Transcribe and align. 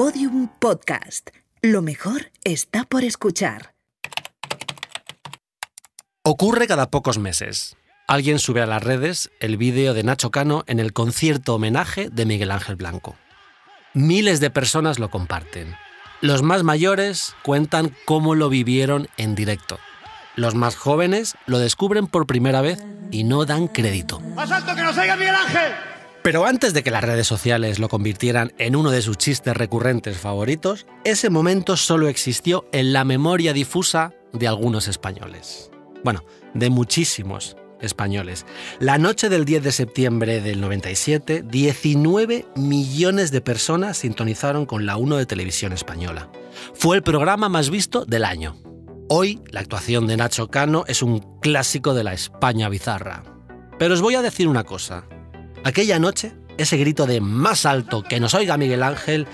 Podium 0.00 0.48
Podcast. 0.58 1.28
Lo 1.60 1.82
mejor 1.82 2.32
está 2.42 2.84
por 2.84 3.04
escuchar. 3.04 3.74
Ocurre 6.22 6.66
cada 6.66 6.90
pocos 6.90 7.18
meses. 7.18 7.76
Alguien 8.08 8.38
sube 8.38 8.62
a 8.62 8.66
las 8.66 8.82
redes 8.82 9.30
el 9.40 9.58
vídeo 9.58 9.92
de 9.92 10.02
Nacho 10.02 10.30
Cano 10.30 10.64
en 10.66 10.80
el 10.80 10.94
concierto 10.94 11.54
homenaje 11.54 12.08
de 12.08 12.24
Miguel 12.24 12.50
Ángel 12.50 12.76
Blanco. 12.76 13.16
Miles 13.92 14.40
de 14.40 14.48
personas 14.48 14.98
lo 14.98 15.10
comparten. 15.10 15.76
Los 16.22 16.42
más 16.42 16.62
mayores 16.62 17.36
cuentan 17.42 17.94
cómo 18.06 18.34
lo 18.34 18.48
vivieron 18.48 19.06
en 19.18 19.34
directo. 19.34 19.78
Los 20.34 20.54
más 20.54 20.76
jóvenes 20.76 21.34
lo 21.44 21.58
descubren 21.58 22.06
por 22.06 22.26
primera 22.26 22.62
vez 22.62 22.82
y 23.10 23.24
no 23.24 23.44
dan 23.44 23.68
crédito. 23.68 24.18
¡Más 24.20 24.50
alto 24.50 24.74
que 24.74 24.80
nos 24.80 24.96
oiga 24.96 25.14
Miguel 25.16 25.34
Ángel! 25.34 25.99
Pero 26.22 26.44
antes 26.44 26.74
de 26.74 26.82
que 26.82 26.90
las 26.90 27.02
redes 27.02 27.26
sociales 27.26 27.78
lo 27.78 27.88
convirtieran 27.88 28.52
en 28.58 28.76
uno 28.76 28.90
de 28.90 29.00
sus 29.00 29.16
chistes 29.16 29.56
recurrentes 29.56 30.18
favoritos, 30.18 30.86
ese 31.04 31.30
momento 31.30 31.78
solo 31.78 32.08
existió 32.08 32.68
en 32.72 32.92
la 32.92 33.04
memoria 33.04 33.54
difusa 33.54 34.12
de 34.34 34.46
algunos 34.46 34.86
españoles. 34.86 35.70
Bueno, 36.04 36.24
de 36.52 36.68
muchísimos 36.68 37.56
españoles. 37.80 38.44
La 38.80 38.98
noche 38.98 39.30
del 39.30 39.46
10 39.46 39.62
de 39.62 39.72
septiembre 39.72 40.40
del 40.42 40.60
97, 40.60 41.42
19 41.42 42.46
millones 42.54 43.30
de 43.30 43.40
personas 43.40 43.96
sintonizaron 43.96 44.66
con 44.66 44.84
la 44.84 44.98
1 44.98 45.16
de 45.16 45.24
Televisión 45.24 45.72
Española. 45.72 46.30
Fue 46.74 46.96
el 46.96 47.02
programa 47.02 47.48
más 47.48 47.70
visto 47.70 48.04
del 48.04 48.26
año. 48.26 48.56
Hoy, 49.08 49.40
la 49.50 49.60
actuación 49.60 50.06
de 50.06 50.18
Nacho 50.18 50.48
Cano 50.48 50.84
es 50.86 51.02
un 51.02 51.40
clásico 51.40 51.94
de 51.94 52.04
la 52.04 52.12
España 52.12 52.68
bizarra. 52.68 53.22
Pero 53.78 53.94
os 53.94 54.02
voy 54.02 54.14
a 54.14 54.22
decir 54.22 54.46
una 54.46 54.64
cosa. 54.64 55.06
Aquella 55.62 55.98
noche, 55.98 56.32
ese 56.56 56.78
grito 56.78 57.06
de 57.06 57.20
más 57.20 57.66
alto 57.66 58.02
que 58.02 58.18
nos 58.18 58.34
oiga 58.34 58.56
Miguel 58.56 58.82
Ángel 58.82 59.26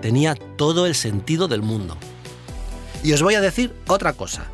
tenía 0.00 0.34
todo 0.34 0.86
el 0.86 0.94
sentido 0.94 1.48
del 1.48 1.62
mundo. 1.62 1.96
Y 3.02 3.12
os 3.12 3.22
voy 3.22 3.34
a 3.34 3.40
decir 3.40 3.74
otra 3.88 4.12
cosa. 4.12 4.44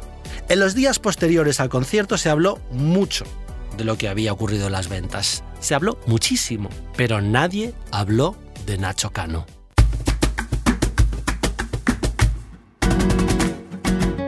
En 0.49 0.59
los 0.59 0.75
días 0.75 0.99
posteriores 0.99 1.61
al 1.61 1.69
concierto 1.69 2.17
se 2.17 2.31
habló 2.31 2.59
mucho 2.71 3.25
de 3.77 3.85
lo 3.85 3.99
que 3.99 4.09
había 4.09 4.33
ocurrido 4.33 4.67
en 4.67 4.73
las 4.73 4.89
ventas. 4.89 5.45
Se 5.61 5.75
habló 5.75 5.99
muchísimo, 6.07 6.71
pero 6.97 7.21
nadie 7.21 7.75
habló 7.91 8.35
de 8.65 8.79
Nacho 8.79 9.11
Cano. 9.11 9.45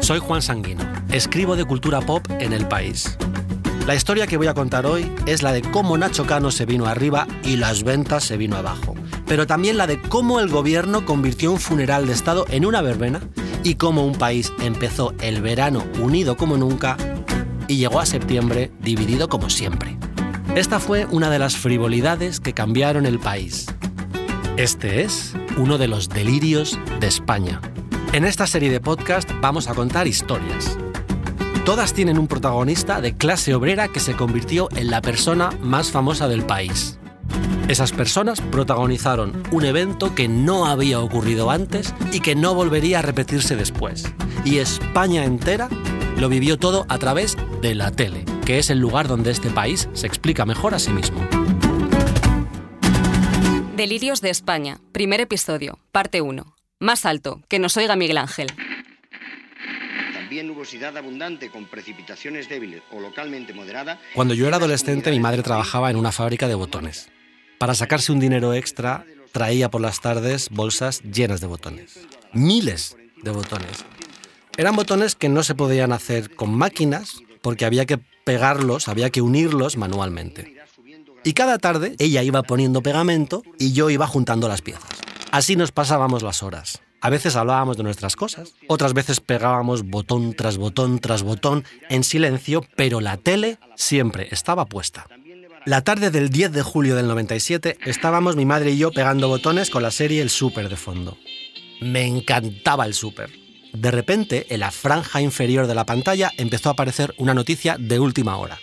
Soy 0.01 0.19
Juan 0.19 0.43
Sanguino, 0.43 0.83
escribo 1.11 1.57
de 1.57 1.65
cultura 1.65 2.01
pop 2.01 2.27
en 2.41 2.53
El 2.53 2.69
País. 2.69 3.17
La 3.87 3.95
historia 3.95 4.27
que 4.27 4.37
voy 4.37 4.47
a 4.47 4.55
contar 4.55 4.87
hoy 4.87 5.11
es 5.27 5.43
la 5.43 5.53
de 5.53 5.63
cómo 5.63 5.97
Nacho 5.99 6.27
Cano 6.27 6.51
se 6.51 6.67
vino 6.67 6.87
arriba 6.87 7.27
y 7.43 7.57
las 7.57 7.83
ventas 7.83 8.25
se 8.25 8.37
vino 8.37 8.57
abajo, 8.57 8.95
pero 9.27 9.47
también 9.47 9.77
la 9.77 9.87
de 9.87 10.01
cómo 10.01 10.39
el 10.39 10.49
gobierno 10.49 11.05
convirtió 11.05 11.51
un 11.51 11.59
funeral 11.59 12.07
de 12.07 12.13
Estado 12.13 12.45
en 12.51 12.67
una 12.67 12.83
verbena 12.83 13.21
y 13.65 13.75
cómo 13.75 14.05
un 14.05 14.15
país 14.15 14.53
empezó 14.61 15.15
el 15.21 15.43
verano 15.43 15.85
unido 16.01 16.37
como 16.37 16.57
nunca 16.57 16.97
y 17.67 17.79
llegó 17.79 18.01
a 18.01 18.07
septiembre 18.07 18.71
dividido 18.81 19.29
como 19.29 19.51
siempre. 19.51 19.97
Esta 20.55 20.79
fue 20.79 21.07
una 21.07 21.31
de 21.31 21.39
las 21.39 21.57
frivolidades 21.57 22.41
que 22.41 22.53
cambiaron 22.53 23.07
el 23.07 23.19
país. 23.19 23.67
Este 24.57 25.03
es 25.03 25.35
uno 25.57 25.79
de 25.79 25.89
los 25.89 26.09
delirios 26.09 26.79
de 27.01 27.07
España. 27.07 27.61
En 28.13 28.25
esta 28.25 28.47
serie 28.47 28.71
de 28.71 28.81
podcast 28.81 29.31
vamos 29.41 29.69
a 29.69 29.75
contar 29.75 30.07
historias, 30.07 30.77
Todas 31.65 31.93
tienen 31.93 32.19
un 32.19 32.27
protagonista 32.27 33.01
de 33.01 33.17
clase 33.17 33.55
obrera 33.55 33.89
que 33.89 34.01
se 34.01 34.17
convirtió 34.17 34.69
en 34.75 34.91
la 34.91 35.03
persona 35.03 35.51
más 35.61 35.91
famosa 35.91 36.27
del 36.27 36.43
país. 36.43 36.99
Esas 37.69 37.93
personas 37.93 38.41
protagonizaron 38.41 39.43
un 39.53 39.65
evento 39.65 40.15
que 40.15 40.27
no 40.27 40.67
había 40.67 41.01
ocurrido 41.01 41.51
antes 41.51 41.95
y 42.13 42.21
que 42.21 42.35
no 42.35 42.55
volvería 42.55 42.99
a 42.99 43.03
repetirse 43.03 43.57
después. 43.57 44.05
Y 44.45 44.59
España 44.59 45.25
entera 45.25 45.69
lo 46.19 46.29
vivió 46.29 46.59
todo 46.59 46.87
a 46.89 46.99
través 46.99 47.37
de 47.61 47.75
la 47.75 47.91
tele, 47.93 48.25
que 48.45 48.59
es 48.59 48.71
el 48.71 48.79
lugar 48.79 49.07
donde 49.07 49.31
este 49.31 49.51
país 49.51 49.89
se 49.93 50.07
explica 50.07 50.47
mejor 50.47 50.75
a 50.75 50.79
sí 50.79 50.91
mismo. 50.91 51.21
Delirios 53.77 54.21
de 54.21 54.31
España, 54.31 54.79
primer 54.93 55.21
episodio, 55.21 55.79
parte 55.93 56.21
1. 56.21 56.57
Más 56.81 57.07
alto, 57.07 57.43
que 57.49 57.59
nos 57.59 57.77
oiga 57.77 57.95
Miguel 57.97 58.19
Ángel. 58.19 58.49
También 60.31 60.47
nubosidad 60.47 60.97
abundante 60.97 61.51
con 61.51 61.65
precipitaciones 61.65 62.49
débiles 62.49 62.83
o 62.93 63.01
localmente 63.01 63.53
moderada. 63.53 63.99
Cuando 64.15 64.33
yo 64.33 64.47
era 64.47 64.59
adolescente, 64.59 65.11
mi 65.11 65.19
madre 65.19 65.43
trabajaba 65.43 65.91
en 65.91 65.97
una 65.97 66.13
fábrica 66.13 66.47
de 66.47 66.55
botones. 66.55 67.09
Para 67.59 67.75
sacarse 67.75 68.13
un 68.13 68.21
dinero 68.21 68.55
extra, 68.55 69.05
traía 69.33 69.73
por 69.73 69.81
las 69.81 70.01
tardes 70.01 70.49
bolsas 70.51 71.03
llenas 71.03 71.41
de 71.41 71.49
botones. 71.49 71.99
Miles 72.33 72.97
de 73.21 73.33
botones. 73.33 73.85
Eran 74.57 74.77
botones 74.77 75.17
que 75.17 75.29
no 75.29 75.43
se 75.43 75.57
podían 75.57 75.91
hacer 75.91 76.33
con 76.37 76.55
máquinas 76.55 77.17
porque 77.43 77.65
había 77.65 77.85
que 77.85 77.99
pegarlos, 77.99 78.87
había 78.87 79.11
que 79.11 79.23
unirlos 79.23 79.77
manualmente. 79.77 80.55
Y 81.25 81.33
cada 81.33 81.59
tarde 81.59 81.97
ella 81.99 82.23
iba 82.23 82.45
poniendo 82.45 82.83
pegamento 82.83 83.43
y 83.59 83.73
yo 83.73 83.91
iba 83.91 84.07
juntando 84.07 84.47
las 84.47 84.63
piezas. 84.63 84.91
Así 85.33 85.57
nos 85.57 85.73
pasábamos 85.73 86.23
las 86.23 86.45
horas. 86.45 86.83
A 87.03 87.09
veces 87.09 87.35
hablábamos 87.37 87.79
de 87.79 87.83
nuestras 87.83 88.15
cosas, 88.15 88.55
otras 88.69 88.93
veces 88.93 89.21
pegábamos 89.21 89.85
botón 89.85 90.35
tras 90.35 90.59
botón 90.59 90.99
tras 90.99 91.23
botón 91.23 91.65
en 91.89 92.05
silencio, 92.05 92.63
pero 92.77 93.01
la 93.01 93.17
tele 93.17 93.59
siempre 93.75 94.29
estaba 94.31 94.67
puesta. 94.67 95.07
La 95.65 95.83
tarde 95.83 96.11
del 96.11 96.31
10 96.31 96.53
de 96.53 96.63
julio 96.63 96.97
del 96.97 97.07
97 97.07 97.79
estábamos 97.85 98.37
mi 98.37 98.45
madre 98.45 98.73
y 98.73 98.79
yo 98.79 98.93
pegando 98.93 99.29
botones 99.29 99.71
con 99.71 99.83
la 99.83 99.91
serie 99.91 100.21
El 100.21 100.31
Súper 100.31 100.69
de 100.69 100.77
fondo. 100.77 101.17
Me 101.81 102.05
encantaba 102.05 102.85
el 102.85 102.95
Súper. 102.95 103.31
De 103.73 103.91
repente, 103.91 104.47
en 104.51 104.61
la 104.61 104.71
franja 104.71 105.23
inferior 105.23 105.67
de 105.67 105.75
la 105.75 105.87
pantalla 105.87 106.33
empezó 106.37 106.69
a 106.69 106.73
aparecer 106.73 107.15
una 107.19 107.35
noticia 107.35 107.77
de 107.79 107.99
última 107.99 108.37
hora. 108.37 108.59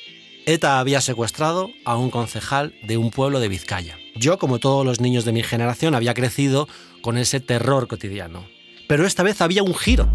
ETA 0.46 0.80
había 0.80 1.02
secuestrado 1.02 1.70
a 1.86 1.98
un 1.98 2.10
concejal 2.10 2.74
de 2.84 2.98
un 2.98 3.12
pueblo 3.12 3.40
de 3.40 3.48
Vizcaya. 3.48 3.98
Yo, 4.20 4.38
como 4.38 4.60
todos 4.60 4.86
los 4.86 5.00
niños 5.00 5.26
de 5.26 5.32
mi 5.32 5.44
generación, 5.44 5.96
había 5.96 6.14
crecido 6.14 6.68
con 7.02 7.18
ese 7.18 7.40
terror 7.40 7.88
cotidiano. 7.88 8.46
Pero 8.88 9.06
esta 9.06 9.24
vez 9.24 9.42
había 9.42 9.64
un 9.64 9.76
giro. 9.76 10.10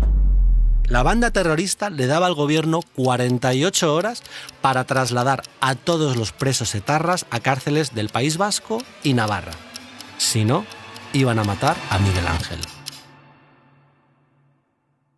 La 0.87 1.03
banda 1.03 1.31
terrorista 1.31 1.91
le 1.91 2.07
daba 2.07 2.27
al 2.27 2.35
gobierno 2.35 2.81
48 2.97 3.95
horas 3.95 4.23
para 4.61 4.85
trasladar 4.85 5.43
a 5.61 5.75
todos 5.75 6.17
los 6.17 6.33
presos 6.33 6.75
etarras 6.75 7.27
a 7.31 7.41
cárceles 7.41 7.95
del 7.95 8.09
País 8.09 8.37
Vasco 8.37 8.79
y 9.03 9.15
Navarra. 9.15 9.53
Si 10.19 10.45
no, 10.45 10.67
iban 11.13 11.39
a 11.39 11.45
matar 11.45 11.77
a 11.91 11.99
Miguel 11.99 12.27
Ángel. 12.27 12.59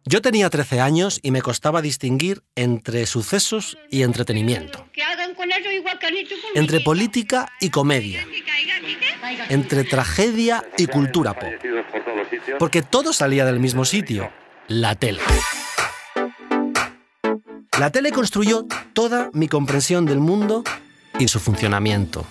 Yo 0.06 0.20
tenía 0.20 0.50
13 0.50 0.80
años 0.80 1.18
y 1.22 1.30
me 1.30 1.40
costaba 1.40 1.80
distinguir 1.80 2.42
entre 2.56 3.06
sucesos 3.06 3.78
y 3.90 4.02
entretenimiento, 4.02 4.86
entre 6.54 6.80
política 6.80 7.50
y 7.58 7.70
comedia, 7.70 8.26
entre 9.48 9.84
tragedia 9.84 10.62
y 10.76 10.88
cultura 10.88 11.32
pop, 11.32 11.54
porque 12.58 12.82
todo 12.82 13.14
salía 13.14 13.46
del 13.46 13.60
mismo 13.60 13.86
sitio, 13.86 14.30
la 14.68 14.94
tele. 14.94 15.20
La 17.78 17.90
tele 17.90 18.12
construyó 18.12 18.66
toda 18.92 19.30
mi 19.32 19.48
comprensión 19.48 20.04
del 20.04 20.20
mundo 20.20 20.64
y 21.18 21.28
su 21.28 21.40
funcionamiento. 21.40 22.26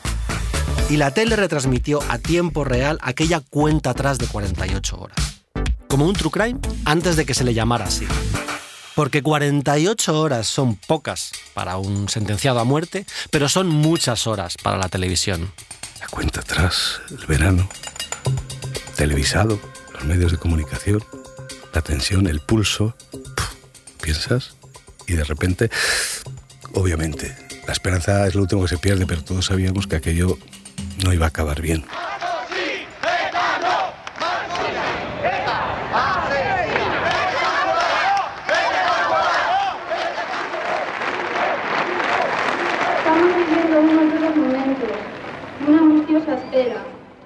Y 0.91 0.97
la 0.97 1.11
tele 1.11 1.35
retransmitió 1.35 2.01
a 2.07 2.19
tiempo 2.19 2.65
real 2.65 2.99
aquella 3.01 3.39
cuenta 3.39 3.89
atrás 3.89 4.19
de 4.19 4.27
48 4.27 4.99
horas 4.99 5.42
como 5.93 6.07
un 6.07 6.15
true 6.15 6.31
crime 6.31 6.59
antes 6.85 7.15
de 7.15 7.23
que 7.23 7.35
se 7.35 7.43
le 7.43 7.53
llamara 7.53 7.85
así. 7.85 8.07
Porque 8.95 9.21
48 9.21 10.19
horas 10.19 10.47
son 10.47 10.75
pocas 10.75 11.31
para 11.53 11.77
un 11.77 12.09
sentenciado 12.09 12.59
a 12.59 12.63
muerte, 12.63 13.05
pero 13.29 13.47
son 13.47 13.67
muchas 13.67 14.25
horas 14.25 14.55
para 14.57 14.79
la 14.79 14.89
televisión. 14.89 15.51
La 15.99 16.07
cuenta 16.07 16.39
atrás, 16.39 16.99
el 17.11 17.23
verano, 17.27 17.69
televisado, 18.95 19.59
los 19.93 20.03
medios 20.05 20.31
de 20.31 20.39
comunicación, 20.39 21.05
la 21.75 21.83
tensión, 21.83 22.25
el 22.25 22.39
pulso. 22.39 22.95
¿Piensas? 24.01 24.55
Y 25.05 25.13
de 25.13 25.25
repente, 25.25 25.69
obviamente, 26.73 27.37
la 27.67 27.73
esperanza 27.73 28.25
es 28.25 28.33
lo 28.33 28.41
último 28.41 28.63
que 28.63 28.69
se 28.69 28.77
pierde, 28.79 29.05
pero 29.05 29.23
todos 29.23 29.45
sabíamos 29.45 29.85
que 29.85 29.97
aquello 29.97 30.39
no 31.03 31.13
iba 31.13 31.27
a 31.27 31.29
acabar 31.29 31.61
bien. 31.61 31.85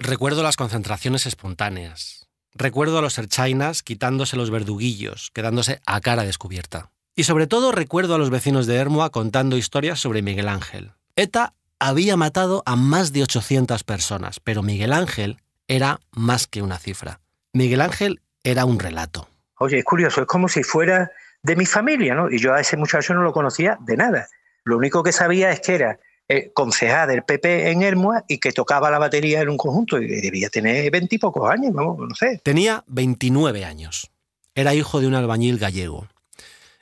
Recuerdo 0.08 0.42
las 0.42 0.56
concentraciones 0.56 1.26
espontáneas. 1.26 2.30
Recuerdo 2.54 2.98
a 2.98 3.02
los 3.02 3.18
erchainas 3.18 3.84
quitándose 3.84 4.38
los 4.38 4.52
verduguillos, 4.52 5.32
quedándose 5.34 5.82
a 5.86 6.00
cara 6.00 6.24
descubierta. 6.24 6.92
Y 7.14 7.26
sobre 7.26 7.46
todo 7.46 7.74
recuerdo 7.74 8.16
a 8.16 8.18
los 8.18 8.30
vecinos 8.30 8.68
de 8.68 8.78
Hermoa 8.78 9.10
contando 9.10 9.58
historias 9.58 10.00
sobre 10.00 10.22
Miguel 10.22 10.48
Ángel. 10.48 10.94
ETA 11.18 11.56
había 11.78 12.16
matado 12.16 12.64
a 12.66 12.78
más 12.78 13.12
de 13.12 13.24
800 13.24 13.84
personas, 13.84 14.40
pero 14.40 14.64
Miguel 14.64 14.94
Ángel 14.94 15.42
era 15.68 16.00
más 16.14 16.48
que 16.48 16.62
una 16.62 16.78
cifra. 16.78 17.20
Miguel 17.52 17.82
Ángel 17.82 18.22
era 18.46 18.64
un 18.64 18.80
relato. 18.80 19.28
Oye, 19.60 19.80
es 19.80 19.84
curioso, 19.84 20.22
es 20.22 20.28
como 20.28 20.48
si 20.48 20.64
fuera 20.64 21.12
de 21.44 21.58
mi 21.58 21.66
familia, 21.66 22.16
¿no? 22.16 22.32
Y 22.32 22.40
yo 22.40 22.54
a 22.54 22.62
ese 22.62 22.78
muchacho 22.78 23.14
no 23.14 23.24
lo 23.24 23.34
conocía 23.34 23.78
de 23.82 23.98
nada. 23.98 24.30
Lo 24.64 24.78
único 24.78 25.04
que 25.04 25.12
sabía 25.12 25.52
es 25.52 25.60
que 25.60 25.76
era 25.76 26.00
eh, 26.30 26.52
concejal 26.54 27.08
del 27.08 27.24
PP 27.24 27.72
en 27.72 27.84
Hermua 27.84 28.26
y 28.28 28.40
que 28.40 28.52
tocaba 28.52 28.92
la 28.92 29.00
batería 29.00 29.42
en 29.42 29.50
un 29.50 29.56
conjunto 29.56 29.98
y 30.02 30.08
debía 30.08 30.50
tener 30.50 30.92
veintipocos 30.92 31.50
años, 31.50 31.74
no, 31.74 31.98
sé. 32.20 32.42
Tenía 32.44 32.84
29 32.88 33.64
años. 33.64 34.12
Era 34.54 34.74
hijo 34.74 35.00
de 35.00 35.08
un 35.08 35.16
albañil 35.16 35.58
gallego. 35.58 36.08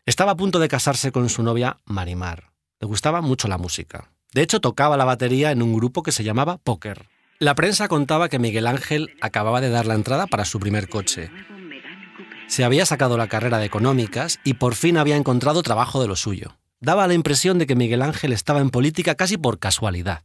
Estaba 0.08 0.32
a 0.32 0.36
punto 0.36 0.58
de 0.58 0.68
casarse 0.68 1.12
con 1.12 1.30
su 1.30 1.44
novia 1.44 1.78
Marimar. 1.86 2.52
Le 2.80 2.88
gustaba 2.88 3.22
mucho 3.22 3.48
la 3.48 3.60
música. 3.60 4.10
De 4.34 4.42
hecho, 4.42 4.62
tocaba 4.62 4.98
la 4.98 5.06
batería 5.06 5.52
en 5.52 5.62
un 5.62 5.76
grupo 5.76 6.02
que 6.02 6.12
se 6.12 6.24
llamaba 6.24 6.58
Poker. 6.58 7.06
La 7.38 7.54
prensa 7.54 7.88
contaba 7.88 8.30
que 8.30 8.40
Miguel 8.40 8.66
Ángel 8.66 9.16
acababa 9.22 9.62
de 9.62 9.70
dar 9.70 9.86
la 9.86 9.94
entrada 9.94 10.26
para 10.26 10.46
su 10.46 10.60
primer 10.60 10.90
coche. 10.90 11.30
Se 12.48 12.64
había 12.64 12.86
sacado 12.86 13.18
la 13.18 13.28
carrera 13.28 13.60
de 13.60 13.66
económicas 13.66 14.40
y 14.44 14.56
por 14.56 14.74
fin 14.74 14.98
había 14.98 15.18
encontrado 15.18 15.62
trabajo 15.62 16.02
de 16.02 16.08
lo 16.08 16.16
suyo 16.16 16.56
daba 16.86 17.08
la 17.08 17.16
impresión 17.16 17.58
de 17.58 17.66
que 17.66 17.76
Miguel 17.76 18.04
Ángel 18.04 18.32
estaba 18.32 18.62
en 18.62 18.70
política 18.70 19.16
casi 19.16 19.38
por 19.38 19.58
casualidad. 19.58 20.22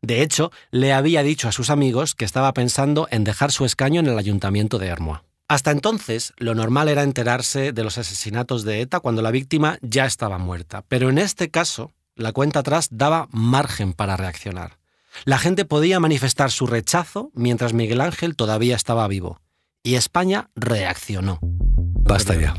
De 0.00 0.22
hecho, 0.22 0.52
le 0.70 0.92
había 0.92 1.24
dicho 1.24 1.48
a 1.48 1.52
sus 1.52 1.70
amigos 1.70 2.14
que 2.14 2.24
estaba 2.24 2.54
pensando 2.54 3.08
en 3.10 3.24
dejar 3.24 3.50
su 3.50 3.64
escaño 3.64 3.98
en 4.00 4.06
el 4.06 4.16
ayuntamiento 4.16 4.78
de 4.78 4.86
Hermoa. 4.86 5.24
Hasta 5.48 5.72
entonces, 5.72 6.32
lo 6.36 6.54
normal 6.54 6.88
era 6.88 7.02
enterarse 7.02 7.72
de 7.72 7.82
los 7.82 7.98
asesinatos 7.98 8.62
de 8.62 8.80
ETA 8.80 9.00
cuando 9.00 9.22
la 9.22 9.32
víctima 9.32 9.78
ya 9.82 10.06
estaba 10.06 10.38
muerta, 10.38 10.84
pero 10.88 11.10
en 11.10 11.18
este 11.18 11.50
caso, 11.50 11.90
la 12.14 12.32
cuenta 12.32 12.60
atrás 12.60 12.88
daba 12.92 13.28
margen 13.32 13.92
para 13.92 14.16
reaccionar. 14.16 14.78
La 15.24 15.38
gente 15.38 15.64
podía 15.64 16.00
manifestar 16.00 16.52
su 16.52 16.66
rechazo 16.66 17.30
mientras 17.34 17.72
Miguel 17.72 18.00
Ángel 18.00 18.36
todavía 18.36 18.76
estaba 18.76 19.08
vivo. 19.08 19.40
Y 19.82 19.96
España 19.96 20.48
reaccionó. 20.54 21.40
Basta 21.42 22.34
ya. 22.36 22.54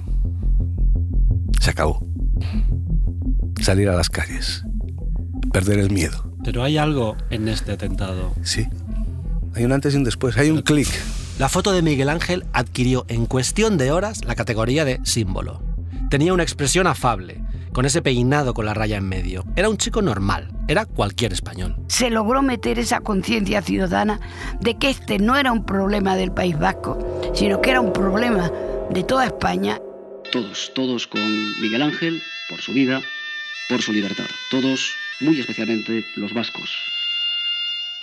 Se 1.61 1.71
acabó 1.71 2.05
salir 3.65 3.89
a 3.89 3.95
las 3.95 4.11
calles, 4.11 4.63
perder 5.51 5.79
el 5.79 5.89
miedo. 5.89 6.31
Pero 6.43 6.61
hay 6.61 6.77
algo 6.77 7.17
en 7.31 7.47
este 7.47 7.71
atentado. 7.71 8.35
Sí, 8.43 8.67
hay 9.55 9.65
un 9.65 9.71
antes 9.71 9.95
y 9.95 9.97
un 9.97 10.03
después, 10.03 10.37
hay 10.37 10.51
un 10.51 10.61
clic. 10.61 10.87
La 11.39 11.49
foto 11.49 11.71
de 11.71 11.81
Miguel 11.81 12.09
Ángel 12.09 12.45
adquirió 12.53 13.05
en 13.07 13.25
cuestión 13.25 13.79
de 13.79 13.91
horas 13.91 14.23
la 14.23 14.35
categoría 14.35 14.85
de 14.85 14.99
símbolo. 15.03 15.63
Tenía 16.11 16.31
una 16.31 16.43
expresión 16.43 16.85
afable, 16.85 17.41
con 17.73 17.87
ese 17.87 18.03
peinado 18.03 18.53
con 18.53 18.67
la 18.67 18.75
raya 18.75 18.97
en 18.97 19.09
medio. 19.09 19.43
Era 19.55 19.67
un 19.67 19.77
chico 19.77 20.03
normal, 20.03 20.51
era 20.67 20.85
cualquier 20.85 21.33
español. 21.33 21.75
Se 21.87 22.11
logró 22.11 22.43
meter 22.43 22.77
esa 22.77 22.99
conciencia 22.99 23.63
ciudadana 23.63 24.19
de 24.61 24.77
que 24.77 24.91
este 24.91 25.17
no 25.17 25.37
era 25.37 25.51
un 25.51 25.65
problema 25.65 26.15
del 26.15 26.31
País 26.31 26.55
Vasco, 26.59 26.99
sino 27.33 27.61
que 27.61 27.71
era 27.71 27.81
un 27.81 27.93
problema 27.93 28.51
de 28.91 29.03
toda 29.03 29.25
España. 29.25 29.79
Todos, 30.31 30.71
todos 30.75 31.07
con 31.07 31.21
Miguel 31.61 31.81
Ángel, 31.81 32.21
por 32.47 32.61
su 32.61 32.71
vida, 32.71 33.01
por 33.69 33.81
su 33.81 33.93
libertad. 33.93 34.27
Todos, 34.51 34.95
muy 35.19 35.39
especialmente 35.39 36.05
los 36.15 36.33
vascos. 36.33 36.69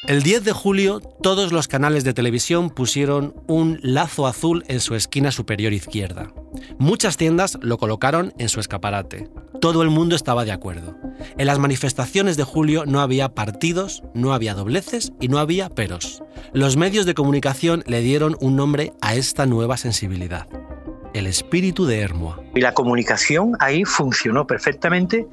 El 0.09 0.25
10 0.25 0.43
de 0.43 0.53
julio, 0.53 0.99
todos 1.23 1.53
los 1.53 1.69
canales 1.69 2.03
de 2.03 2.13
televisión 2.13 2.71
pusieron 2.71 3.37
un 3.47 3.79
lazo 3.83 4.27
azul 4.27 4.65
en 4.67 4.81
su 4.81 4.97
esquina 4.97 5.31
superior 5.31 5.73
izquierda. 5.73 6.33
Muchas 6.77 7.17
tiendas 7.17 7.57
lo 7.63 7.79
colocaron 7.79 8.35
en 8.37 8.49
su 8.49 8.59
escaparate. 8.59 9.29
Todo 9.61 9.83
el 9.83 9.91
mundo 9.91 10.17
estaba 10.17 10.45
de 10.45 10.51
acuerdo. 10.51 10.97
En 11.39 11.47
las 11.47 11.61
manifestaciones 11.61 12.37
de 12.37 12.43
julio 12.43 12.85
no 12.85 13.01
había 13.01 13.29
partidos, 13.29 14.03
no 14.13 14.35
había 14.35 14.55
dobleces 14.55 15.13
y 15.21 15.29
no 15.29 15.39
había 15.39 15.69
peros. 15.69 16.25
Los 16.53 16.77
medios 16.77 17.07
de 17.07 17.15
comunicación 17.15 17.85
le 17.87 18.01
dieron 18.01 18.37
un 18.41 18.57
nombre 18.57 18.93
a 19.03 19.15
esta 19.15 19.47
nueva 19.47 19.77
sensibilidad. 19.77 20.49
El 21.15 21.29
espíritu 21.29 21.87
de 21.87 22.01
Hermoa. 22.01 22.41
Y 22.57 22.61
la 22.61 22.75
comunicación 22.75 23.53
ahí 23.61 23.85
funcionó 23.85 24.49
perfectamente 24.49 25.29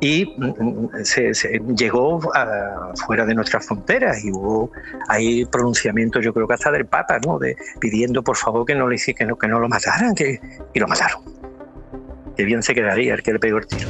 y 0.00 0.26
mm, 0.36 0.44
mm, 0.46 0.90
se, 1.04 1.32
llegó 1.76 2.20
fuera 3.06 3.26
de 3.26 3.34
nuestras 3.34 3.66
fronteras 3.66 4.24
y 4.24 4.30
hubo 4.30 4.70
ahí 5.08 5.44
pronunciamientos 5.46 6.24
yo 6.24 6.32
creo 6.32 6.46
que 6.46 6.54
hasta 6.54 6.70
del 6.70 6.86
Papa 6.86 7.18
¿no? 7.24 7.38
de, 7.38 7.56
pidiendo 7.80 8.22
por 8.22 8.36
favor 8.36 8.64
que 8.64 8.74
no 8.74 8.88
le 8.88 8.96
que 8.98 9.14
que 9.14 9.48
no 9.48 9.60
lo 9.60 9.68
mataran 9.68 10.14
que, 10.14 10.40
y 10.74 10.78
lo 10.78 10.86
mataron. 10.86 11.22
Que 12.36 12.44
bien 12.44 12.62
se 12.62 12.74
quedaría 12.74 13.14
el 13.14 13.22
que 13.22 13.32
le 13.32 13.38
pegó 13.38 13.58
el 13.58 13.66
tiro. 13.66 13.88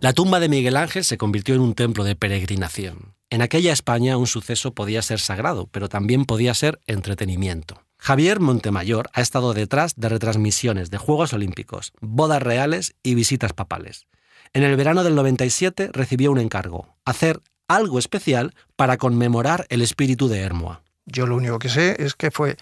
La 0.00 0.12
tumba 0.12 0.40
de 0.40 0.48
Miguel 0.48 0.76
Ángel 0.76 1.04
se 1.04 1.18
convirtió 1.18 1.54
en 1.54 1.60
un 1.60 1.74
templo 1.74 2.04
de 2.04 2.14
peregrinación. 2.14 3.14
En 3.30 3.42
aquella 3.42 3.72
España 3.72 4.16
un 4.16 4.26
suceso 4.26 4.72
podía 4.72 5.02
ser 5.02 5.20
sagrado 5.20 5.68
pero 5.70 5.88
también 5.88 6.24
podía 6.24 6.54
ser 6.54 6.80
entretenimiento 6.86 7.87
Javier 7.98 8.40
Montemayor 8.40 9.10
ha 9.12 9.20
estado 9.20 9.52
detrás 9.54 9.94
de 9.96 10.08
retransmisiones 10.08 10.90
de 10.90 10.98
Juegos 10.98 11.32
Olímpicos, 11.32 11.92
bodas 12.00 12.42
reales 12.42 12.94
y 13.02 13.14
visitas 13.14 13.52
papales. 13.52 14.06
En 14.54 14.62
el 14.62 14.76
verano 14.76 15.04
del 15.04 15.14
97 15.14 15.90
recibió 15.92 16.30
un 16.30 16.38
encargo, 16.38 16.96
hacer 17.04 17.40
algo 17.66 17.98
especial 17.98 18.54
para 18.76 18.96
conmemorar 18.96 19.66
el 19.68 19.82
espíritu 19.82 20.28
de 20.28 20.40
Hermoa. 20.40 20.82
Yo 21.04 21.26
lo 21.26 21.36
único 21.36 21.58
que 21.58 21.68
sé 21.68 21.96
es 22.02 22.14
que 22.14 22.30
fue 22.30 22.56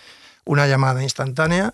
una 0.44 0.66
llamada 0.66 1.02
instantánea, 1.02 1.72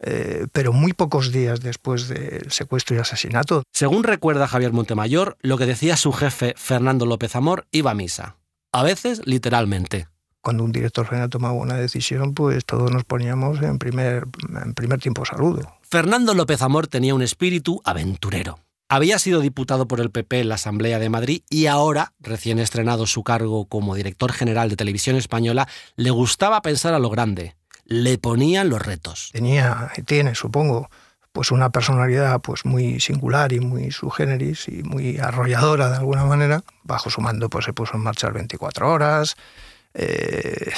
eh, 0.00 0.46
pero 0.52 0.72
muy 0.72 0.92
pocos 0.92 1.30
días 1.30 1.60
después 1.60 2.08
del 2.08 2.50
secuestro 2.50 2.96
y 2.96 2.98
asesinato. 2.98 3.62
Según 3.72 4.02
recuerda 4.02 4.48
Javier 4.48 4.72
Montemayor, 4.72 5.36
lo 5.40 5.56
que 5.56 5.66
decía 5.66 5.96
su 5.96 6.12
jefe 6.12 6.54
Fernando 6.56 7.06
López 7.06 7.36
Amor 7.36 7.66
iba 7.70 7.92
a 7.92 7.94
misa. 7.94 8.36
A 8.72 8.82
veces 8.82 9.22
literalmente 9.24 10.08
cuando 10.44 10.62
un 10.62 10.72
director 10.72 11.06
general 11.06 11.30
tomaba 11.30 11.54
una 11.54 11.74
decisión, 11.74 12.34
pues 12.34 12.66
todos 12.66 12.92
nos 12.92 13.04
poníamos 13.04 13.62
en 13.62 13.78
primer, 13.78 14.26
en 14.62 14.74
primer 14.74 15.00
tiempo 15.00 15.24
saludo. 15.24 15.78
Fernando 15.82 16.34
López 16.34 16.60
Amor 16.60 16.86
tenía 16.86 17.14
un 17.14 17.22
espíritu 17.22 17.80
aventurero. 17.82 18.58
Había 18.90 19.18
sido 19.18 19.40
diputado 19.40 19.88
por 19.88 20.00
el 20.00 20.10
PP 20.10 20.40
en 20.40 20.50
la 20.50 20.56
Asamblea 20.56 20.98
de 20.98 21.08
Madrid 21.08 21.42
y 21.48 21.66
ahora, 21.66 22.12
recién 22.20 22.58
estrenado 22.58 23.06
su 23.06 23.24
cargo 23.24 23.64
como 23.64 23.94
director 23.94 24.32
general 24.32 24.68
de 24.68 24.76
Televisión 24.76 25.16
Española, 25.16 25.66
le 25.96 26.10
gustaba 26.10 26.60
pensar 26.60 26.92
a 26.92 26.98
lo 26.98 27.08
grande. 27.08 27.56
Le 27.86 28.18
ponían 28.18 28.68
los 28.68 28.82
retos. 28.82 29.30
Tenía, 29.32 29.90
tiene, 30.04 30.34
supongo, 30.34 30.90
pues 31.32 31.52
una 31.52 31.70
personalidad 31.70 32.38
pues 32.42 32.66
muy 32.66 33.00
singular 33.00 33.54
y 33.54 33.60
muy 33.60 33.90
subgéneris 33.90 34.68
y 34.68 34.82
muy 34.82 35.18
arrolladora 35.18 35.88
de 35.88 35.96
alguna 35.96 36.26
manera. 36.26 36.62
Bajo 36.82 37.08
su 37.08 37.22
mando 37.22 37.48
pues 37.48 37.64
se 37.64 37.72
puso 37.72 37.96
en 37.96 38.02
marcha 38.02 38.26
las 38.26 38.34
24 38.34 38.92
horas, 38.92 39.36
eh, 39.94 40.72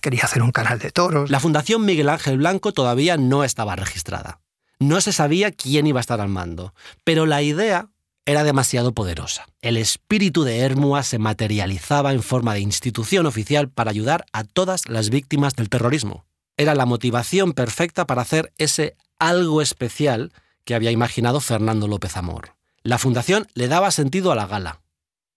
quería 0.00 0.24
hacer 0.24 0.42
un 0.42 0.52
canal 0.52 0.78
de 0.78 0.90
toros. 0.90 1.30
La 1.30 1.40
Fundación 1.40 1.84
Miguel 1.84 2.08
Ángel 2.08 2.38
Blanco 2.38 2.72
todavía 2.72 3.16
no 3.16 3.44
estaba 3.44 3.76
registrada. 3.76 4.40
No 4.78 5.00
se 5.00 5.12
sabía 5.12 5.50
quién 5.50 5.86
iba 5.86 6.00
a 6.00 6.02
estar 6.02 6.20
al 6.20 6.28
mando, 6.28 6.74
pero 7.04 7.26
la 7.26 7.42
idea 7.42 7.88
era 8.26 8.44
demasiado 8.44 8.92
poderosa. 8.92 9.46
El 9.60 9.76
espíritu 9.76 10.44
de 10.44 10.58
Hermua 10.58 11.02
se 11.02 11.18
materializaba 11.18 12.12
en 12.12 12.22
forma 12.22 12.54
de 12.54 12.60
institución 12.60 13.26
oficial 13.26 13.68
para 13.68 13.90
ayudar 13.90 14.24
a 14.32 14.44
todas 14.44 14.88
las 14.88 15.10
víctimas 15.10 15.54
del 15.56 15.68
terrorismo. 15.68 16.24
Era 16.56 16.74
la 16.74 16.86
motivación 16.86 17.52
perfecta 17.52 18.06
para 18.06 18.22
hacer 18.22 18.52
ese 18.58 18.96
algo 19.18 19.60
especial 19.60 20.32
que 20.64 20.74
había 20.74 20.90
imaginado 20.90 21.40
Fernando 21.40 21.88
López 21.88 22.16
Amor. 22.16 22.54
La 22.82 22.98
fundación 22.98 23.46
le 23.54 23.68
daba 23.68 23.90
sentido 23.90 24.32
a 24.32 24.34
la 24.34 24.46
gala. 24.46 24.80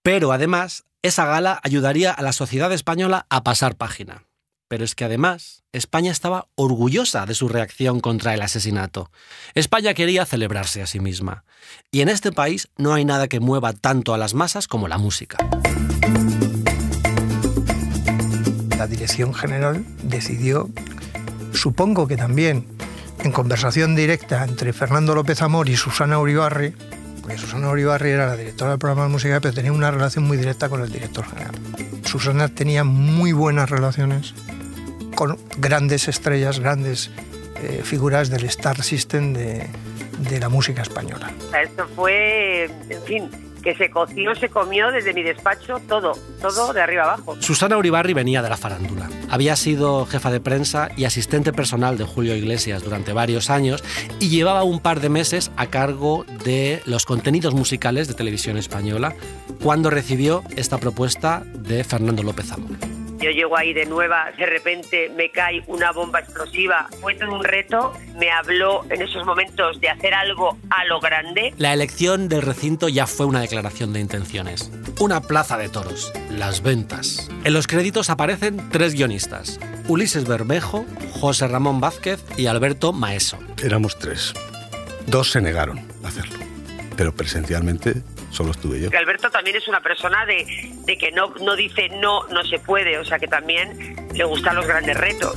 Pero 0.04 0.32
además 0.32 0.86
esa 1.08 1.26
gala 1.26 1.60
ayudaría 1.64 2.12
a 2.12 2.22
la 2.22 2.34
sociedad 2.34 2.72
española 2.72 3.26
a 3.30 3.44
pasar 3.44 3.76
página. 3.76 4.26
Pero 4.68 4.84
es 4.84 4.96
que 4.96 5.06
además 5.06 5.64
España 5.72 6.12
estaba 6.12 6.48
orgullosa 6.56 7.26
de 7.26 7.34
su 7.34 7.48
reacción 7.48 8.02
contra 8.02 8.34
el 8.34 8.42
asesinato. 8.42 9.10
España 9.56 9.94
quería 9.94 10.26
celebrarse 10.26 10.82
a 10.82 10.88
sí 10.88 11.00
misma. 11.00 11.46
Y 11.92 12.02
en 12.02 12.10
este 12.10 12.34
país 12.34 12.68
no 12.78 12.94
hay 12.94 13.06
nada 13.06 13.30
que 13.30 13.40
mueva 13.40 13.72
tanto 13.72 14.14
a 14.14 14.18
las 14.18 14.34
masas 14.34 14.68
como 14.68 14.90
la 14.90 14.98
música. 14.98 15.38
La 18.78 18.88
Dirección 18.88 19.34
General 19.34 19.86
decidió, 20.04 20.70
supongo 21.54 22.08
que 22.08 22.18
también 22.18 22.68
en 23.24 23.32
conversación 23.32 23.96
directa 23.96 24.44
entre 24.44 24.74
Fernando 24.74 25.16
López 25.16 25.42
Amor 25.42 25.70
y 25.70 25.78
Susana 25.78 26.20
Uribarri, 26.20 26.76
porque 27.28 27.42
Susana 27.42 27.70
Uribarri 27.70 28.12
era 28.12 28.26
la 28.26 28.38
directora 28.38 28.72
del 28.72 28.80
programa 28.80 29.04
de 29.04 29.10
música, 29.10 29.42
pero 29.42 29.54
tenía 29.54 29.74
una 29.74 29.92
relación 29.92 30.24
muy 30.24 30.38
directa 30.38 30.70
con 30.70 30.82
el 30.82 30.90
director 30.90 31.26
general. 31.26 31.56
Susana 32.06 32.48
tenía 32.48 32.86
muy 32.86 33.34
buenas 33.34 33.70
relaciones 33.70 34.34
con 35.14 35.38
grandes 35.58 36.08
estrellas, 36.08 36.62
grandes 36.62 37.12
eh, 37.62 37.82
figuras 37.84 38.30
del 38.30 38.46
Star 38.46 38.82
System 38.82 39.34
de, 39.34 39.68
de 40.20 40.40
la 40.40 40.48
música 40.48 40.84
española. 40.84 41.30
Esto 41.62 41.86
fue, 41.98 42.72
en 42.90 43.04
fin, 43.04 43.30
que 43.62 43.76
se 43.76 43.90
coció, 43.90 44.36
se 44.36 44.50
comió 44.50 44.92
desde 44.92 45.14
mi 45.14 45.24
despacho 45.24 45.80
todo, 45.88 46.14
todo 46.42 46.74
de 46.74 46.82
arriba 46.82 47.04
abajo. 47.04 47.36
Susana 47.40 47.78
Uribarri 47.78 48.14
venía 48.14 48.42
de 48.42 48.50
la 48.50 48.58
farándula. 48.58 49.10
Había 49.30 49.56
sido 49.56 50.06
jefa 50.06 50.32
de 50.32 50.40
prensa 50.40 50.90
y 50.96 51.06
asistente 51.06 51.54
personal 51.54 51.98
de 51.98 52.06
Julio 52.06 52.36
Iglesias 52.36 52.84
durante 52.84 53.14
varios 53.14 53.50
años 53.50 53.84
y 54.20 54.30
llevaba 54.30 54.64
un 54.64 54.80
par 54.80 55.00
de 55.00 55.10
meses 55.10 55.52
a 55.58 55.68
cargo 55.68 56.26
de 56.44 56.82
los 56.86 57.06
contenidos 57.06 57.54
musicales 57.54 58.08
de 58.08 58.14
televisión 58.14 58.58
española 58.58 59.14
cuando 59.62 59.90
recibió 59.90 60.44
esta 60.56 60.78
propuesta 60.78 61.44
de 61.54 61.84
Fernando 61.84 62.24
López 62.24 62.52
Amor. 62.52 62.97
Yo 63.20 63.32
llego 63.32 63.58
ahí 63.58 63.74
de 63.74 63.86
nueva, 63.86 64.32
de 64.38 64.46
repente 64.46 65.10
me 65.16 65.32
cae 65.32 65.64
una 65.66 65.92
bomba 65.92 66.20
explosiva. 66.20 66.88
Fue 67.02 67.16
todo 67.16 67.34
un 67.34 67.44
reto. 67.44 67.94
Me 68.16 68.30
habló 68.30 68.86
en 68.92 69.02
esos 69.02 69.26
momentos 69.26 69.82
de 69.82 69.90
hacer 69.90 70.14
algo 70.14 70.58
a 70.70 70.86
lo 70.86 71.00
grande. 71.00 71.54
La 71.58 71.74
elección 71.74 72.30
del 72.30 72.44
recinto 72.44 72.90
ya 72.90 73.08
fue 73.08 73.26
una 73.26 73.42
declaración 73.42 73.92
de 73.92 74.02
intenciones. 74.02 74.72
Una 75.00 75.22
plaza 75.22 75.58
de 75.58 75.68
toros, 75.68 76.14
las 76.30 76.62
ventas. 76.62 77.30
En 77.44 77.54
los 77.54 77.66
créditos 77.66 78.12
aparecen 78.12 78.70
tres 78.70 78.94
guionistas. 78.94 79.60
Ulises 79.88 80.28
Bermejo, 80.28 80.86
José 81.14 81.48
Ramón 81.48 81.80
Vázquez 81.80 82.24
y 82.38 82.46
Alberto 82.46 82.94
Maeso. 82.94 83.40
Éramos 83.64 83.98
tres. 83.98 84.34
Dos 85.08 85.32
se 85.32 85.42
negaron 85.42 85.80
a 86.04 86.10
hacerlo, 86.10 86.38
pero 86.96 87.16
presencialmente 87.16 88.04
solo 88.32 88.52
estuve 88.52 88.82
yo. 88.82 88.90
Que 88.90 88.98
Alberto 88.98 89.30
también 89.30 89.56
es 89.56 89.68
una 89.68 89.82
persona 89.82 90.26
de, 90.26 90.46
de 90.86 90.98
que 90.98 91.12
no, 91.12 91.34
no 91.42 91.56
dice 91.56 91.90
no, 91.90 92.28
no 92.28 92.44
se 92.44 92.60
puede, 92.60 92.98
o 92.98 93.06
sea 93.06 93.20
que 93.20 93.28
también 93.28 93.96
le 94.14 94.24
gustan 94.24 94.56
los 94.56 94.66
grandes 94.66 94.98
retos. 94.98 95.36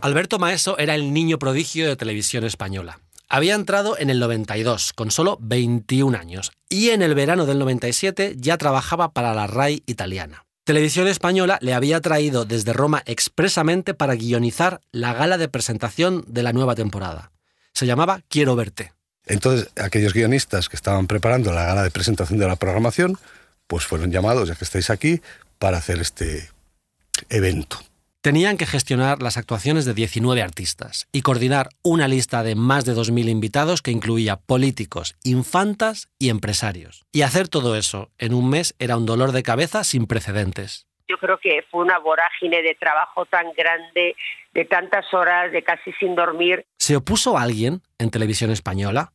Alberto 0.00 0.38
Maeso 0.38 0.76
era 0.78 0.94
el 0.96 1.12
niño 1.12 1.38
prodigio 1.38 1.88
de 1.88 1.96
televisión 1.96 2.44
española. 2.44 2.98
Había 3.28 3.54
entrado 3.54 3.96
en 3.96 4.10
el 4.10 4.18
92, 4.18 4.92
con 4.92 5.10
solo 5.10 5.38
21 5.40 6.18
años, 6.18 6.52
y 6.68 6.90
en 6.90 7.00
el 7.00 7.14
verano 7.14 7.46
del 7.46 7.60
97 7.60 8.34
ya 8.36 8.58
trabajaba 8.58 9.12
para 9.12 9.32
la 9.32 9.46
RAI 9.46 9.82
italiana. 9.86 10.44
Televisión 10.64 11.08
Española 11.08 11.58
le 11.60 11.72
había 11.72 12.00
traído 12.00 12.44
desde 12.44 12.72
Roma 12.72 13.02
expresamente 13.06 13.94
para 13.94 14.14
guionizar 14.14 14.80
la 14.92 15.12
gala 15.12 15.38
de 15.38 15.48
presentación 15.48 16.24
de 16.28 16.42
la 16.42 16.52
nueva 16.52 16.74
temporada. 16.74 17.32
Se 17.72 17.86
llamaba 17.86 18.20
Quiero 18.28 18.54
verte. 18.54 18.92
Entonces, 19.26 19.68
aquellos 19.76 20.14
guionistas 20.14 20.68
que 20.68 20.76
estaban 20.76 21.06
preparando 21.06 21.52
la 21.52 21.64
gala 21.64 21.82
de 21.82 21.90
presentación 21.90 22.38
de 22.38 22.46
la 22.46 22.56
programación, 22.56 23.18
pues 23.66 23.84
fueron 23.84 24.10
llamados, 24.10 24.48
ya 24.48 24.54
que 24.54 24.64
estáis 24.64 24.90
aquí, 24.90 25.22
para 25.58 25.78
hacer 25.78 26.00
este 26.00 26.50
evento. 27.28 27.78
Tenían 28.20 28.56
que 28.56 28.66
gestionar 28.66 29.20
las 29.20 29.36
actuaciones 29.36 29.84
de 29.84 29.94
19 29.94 30.42
artistas 30.42 31.08
y 31.10 31.22
coordinar 31.22 31.70
una 31.82 32.06
lista 32.06 32.44
de 32.44 32.54
más 32.54 32.84
de 32.84 32.94
2.000 32.94 33.28
invitados 33.28 33.82
que 33.82 33.90
incluía 33.90 34.36
políticos, 34.36 35.16
infantas 35.24 36.08
y 36.20 36.28
empresarios. 36.28 37.04
Y 37.10 37.22
hacer 37.22 37.48
todo 37.48 37.74
eso 37.74 38.10
en 38.18 38.32
un 38.34 38.48
mes 38.48 38.76
era 38.78 38.96
un 38.96 39.06
dolor 39.06 39.32
de 39.32 39.42
cabeza 39.42 39.82
sin 39.82 40.06
precedentes. 40.06 40.86
Yo 41.08 41.18
creo 41.18 41.38
que 41.38 41.64
fue 41.70 41.82
una 41.82 41.98
vorágine 41.98 42.62
de 42.62 42.74
trabajo 42.74 43.26
tan 43.26 43.52
grande, 43.56 44.16
de 44.54 44.64
tantas 44.64 45.12
horas, 45.12 45.52
de 45.52 45.62
casi 45.62 45.92
sin 45.98 46.14
dormir. 46.14 46.64
¿Se 46.78 46.96
opuso 46.96 47.38
alguien 47.38 47.82
en 47.98 48.10
televisión 48.10 48.50
española? 48.50 49.12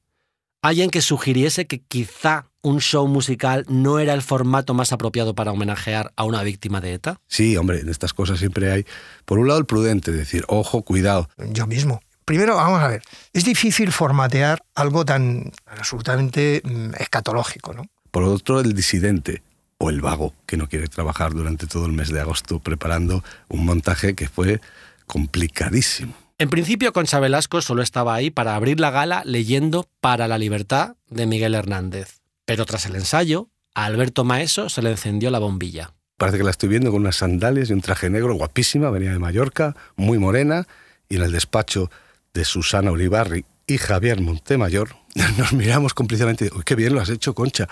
¿Alguien 0.61 0.89
que 0.89 1.01
sugiriese 1.01 1.67
que 1.67 1.79
quizá 1.79 2.45
un 2.61 2.81
show 2.81 3.07
musical 3.07 3.65
no 3.69 3.99
era 3.99 4.13
el 4.13 4.21
formato 4.21 4.73
más 4.73 4.91
apropiado 4.91 5.35
para 5.35 5.51
homenajear 5.51 6.11
a 6.15 6.23
una 6.23 6.43
víctima 6.43 6.81
de 6.81 6.93
ETA? 6.93 7.21
Sí, 7.27 7.55
hombre, 7.55 7.79
en 7.79 7.89
estas 7.89 8.13
cosas 8.13 8.39
siempre 8.39 8.71
hay, 8.71 8.85
por 9.25 9.39
un 9.39 9.47
lado, 9.47 9.59
el 9.59 9.65
prudente, 9.65 10.11
decir, 10.11 10.43
ojo, 10.47 10.81
cuidado. 10.83 11.29
Yo 11.37 11.67
mismo. 11.67 12.01
Primero, 12.25 12.57
vamos 12.57 12.81
a 12.81 12.89
ver, 12.89 13.03
es 13.31 13.45
difícil 13.45 13.91
formatear 13.93 14.61
algo 14.75 15.05
tan 15.05 15.53
absolutamente 15.65 16.61
mm, 16.65 16.95
escatológico, 16.99 17.73
¿no? 17.73 17.85
Por 18.11 18.23
otro, 18.23 18.59
el 18.59 18.73
disidente 18.73 19.43
o 19.77 19.89
el 19.89 20.01
vago 20.01 20.33
que 20.45 20.57
no 20.57 20.67
quiere 20.67 20.87
trabajar 20.87 21.33
durante 21.33 21.67
todo 21.67 21.85
el 21.85 21.91
mes 21.91 22.09
de 22.09 22.19
agosto 22.19 22.59
preparando 22.59 23.23
un 23.47 23.65
montaje 23.65 24.15
que 24.15 24.27
fue 24.27 24.61
complicadísimo. 25.05 26.13
En 26.39 26.49
principio, 26.49 26.93
Concha 26.93 27.19
Velasco 27.19 27.61
solo 27.61 27.81
estaba 27.81 28.13
ahí 28.13 28.29
para 28.29 28.55
abrir 28.55 28.79
la 28.79 28.91
gala 28.91 29.23
leyendo 29.25 29.89
Para 30.01 30.27
la 30.27 30.37
Libertad 30.37 30.95
de 31.09 31.25
Miguel 31.25 31.55
Hernández. 31.55 32.19
Pero 32.45 32.65
tras 32.65 32.85
el 32.85 32.95
ensayo, 32.95 33.49
a 33.73 33.85
Alberto 33.85 34.23
Maeso 34.23 34.69
se 34.69 34.81
le 34.81 34.91
encendió 34.91 35.31
la 35.31 35.39
bombilla. 35.39 35.93
Parece 36.17 36.37
que 36.37 36.43
la 36.43 36.51
estoy 36.51 36.69
viendo 36.69 36.91
con 36.91 37.01
unas 37.01 37.17
sandalias 37.17 37.69
y 37.69 37.73
un 37.73 37.81
traje 37.81 38.09
negro, 38.09 38.35
guapísima, 38.35 38.89
venía 38.89 39.11
de 39.11 39.19
Mallorca, 39.19 39.75
muy 39.95 40.17
morena, 40.17 40.67
y 41.09 41.15
en 41.15 41.23
el 41.23 41.31
despacho 41.31 41.89
de 42.33 42.45
Susana 42.45 42.91
Uribarri 42.91 43.45
y 43.67 43.77
Javier 43.77 44.21
Montemayor 44.21 44.95
nos 45.37 45.53
miramos 45.53 45.93
cómplicamente. 45.93 46.49
Uy, 46.55 46.63
qué 46.63 46.75
bien 46.75 46.93
lo 46.93 47.01
has 47.01 47.09
hecho, 47.09 47.33
Concha. 47.33 47.67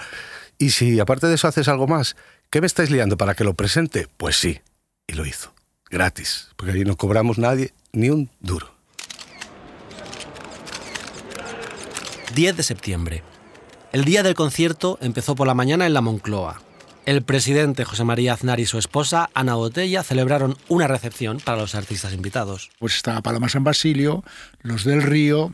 Y 0.57 0.71
si 0.71 0.99
aparte 0.99 1.27
de 1.27 1.35
eso 1.35 1.47
haces 1.47 1.67
algo 1.67 1.87
más, 1.87 2.15
¿qué 2.49 2.61
me 2.61 2.67
estáis 2.67 2.89
liando 2.89 3.17
para 3.17 3.35
que 3.35 3.43
lo 3.43 3.53
presente? 3.53 4.07
Pues 4.17 4.37
sí, 4.37 4.61
y 5.07 5.13
lo 5.13 5.25
hizo, 5.25 5.53
gratis, 5.89 6.49
porque 6.55 6.73
allí 6.73 6.85
no 6.85 6.95
cobramos 6.95 7.37
nadie 7.37 7.73
ni 7.91 8.09
un 8.09 8.29
duro. 8.39 8.73
10 12.33 12.57
de 12.57 12.63
septiembre. 12.63 13.23
El 13.93 14.03
día 14.03 14.23
del 14.23 14.35
concierto 14.35 14.97
empezó 15.01 15.35
por 15.35 15.47
la 15.47 15.53
mañana 15.53 15.85
en 15.85 15.93
la 15.93 16.01
Moncloa. 16.01 16.61
El 17.05 17.21
presidente 17.21 17.85
José 17.85 18.03
María 18.03 18.33
Aznar 18.33 18.59
y 18.59 18.65
su 18.65 18.77
esposa 18.77 19.29
Ana 19.33 19.55
Botella 19.55 20.03
celebraron 20.03 20.57
una 20.67 20.87
recepción 20.87 21.39
para 21.39 21.59
los 21.59 21.75
artistas 21.75 22.13
invitados. 22.13 22.71
Pues 22.79 22.95
estaba 22.95 23.21
Paloma 23.21 23.47
San 23.47 23.63
Basilio, 23.63 24.23
los 24.61 24.83
del 24.83 25.03
Río, 25.03 25.53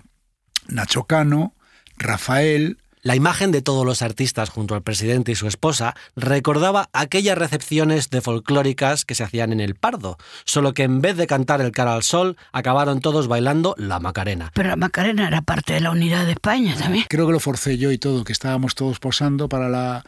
Nacho 0.70 1.04
Cano, 1.04 1.54
Rafael, 1.98 2.78
la 3.02 3.16
imagen 3.16 3.52
de 3.52 3.62
todos 3.62 3.86
los 3.86 4.02
artistas 4.02 4.50
junto 4.50 4.76
al 4.76 4.84
presidente 4.84 5.32
y 5.32 5.36
su 5.36 5.48
esposa 5.48 5.96
recordaba 6.16 6.90
aquellas 6.94 7.38
recepciones 7.38 8.10
de 8.10 8.22
folclóricas 8.22 9.06
que 9.06 9.16
se 9.16 9.24
hacían 9.24 9.52
en 9.52 9.60
el 9.60 9.76
Pardo, 9.76 10.18
solo 10.46 10.74
que 10.74 10.84
en 10.84 11.02
vez 11.02 11.18
de 11.18 11.28
cantar 11.28 11.62
el 11.62 11.72
cara 11.72 11.94
al 11.94 12.04
sol, 12.04 12.38
acabaron 12.52 13.02
todos 13.02 13.28
bailando 13.28 13.76
la 13.78 14.00
Macarena. 14.00 14.52
Pero 14.54 14.70
la 14.70 14.76
Macarena 14.76 15.28
era 15.28 15.42
parte 15.42 15.74
de 15.74 15.82
la 15.82 15.92
unidad 15.92 16.26
de 16.26 16.34
España 16.34 16.76
también. 16.78 17.06
Creo 17.10 17.28
que 17.28 17.34
lo 17.34 17.40
forcé 17.40 17.78
yo 17.78 17.92
y 17.92 17.98
todo, 17.98 18.24
que 18.24 18.34
estábamos 18.34 18.76
todos 18.76 19.00
posando 19.00 19.50
para 19.50 19.70
la 19.70 20.04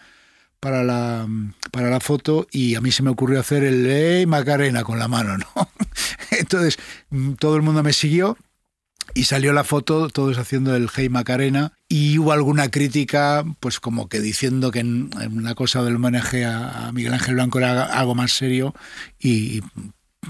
para 0.59 0.81
la, 0.81 1.27
para 1.73 1.89
la 1.89 2.00
foto 2.00 2.47
y 2.50 2.75
a 2.75 2.81
mí 2.81 2.89
se 2.89 3.03
me 3.03 3.09
ocurrió 3.09 3.41
hacer 3.41 3.65
el 3.65 3.85
hey 3.85 4.25
Macarena 4.25 4.83
con 4.83 4.97
la 4.97 5.09
mano, 5.09 5.38
¿no? 5.38 5.45
Entonces 6.31 6.79
todo 7.38 7.57
el 7.57 7.63
mundo 7.63 7.83
me 7.83 7.91
siguió 7.91 8.38
y 9.13 9.25
salió 9.25 9.53
la 9.53 9.63
foto, 9.63 10.10
todos 10.10 10.38
haciendo 10.38 10.75
el 10.75 10.89
Hey 10.93 11.10
Macarena, 11.10 11.74
y 11.88 12.17
hubo 12.17 12.31
alguna 12.31 12.69
crítica, 12.72 13.43
pues 13.60 13.79
como 13.79 14.10
que 14.10 14.19
diciendo 14.19 14.72
que 14.72 14.79
en, 14.79 15.12
una 15.31 15.55
cosa 15.55 15.83
del 15.83 15.95
homenaje 15.95 16.45
a, 16.45 16.91
Miguel 16.93 17.13
Ángel 17.13 17.36
Blanco 17.36 17.60
era 17.60 17.86
algo 17.86 18.15
más 18.15 18.33
serio 18.33 18.74
y 19.19 19.62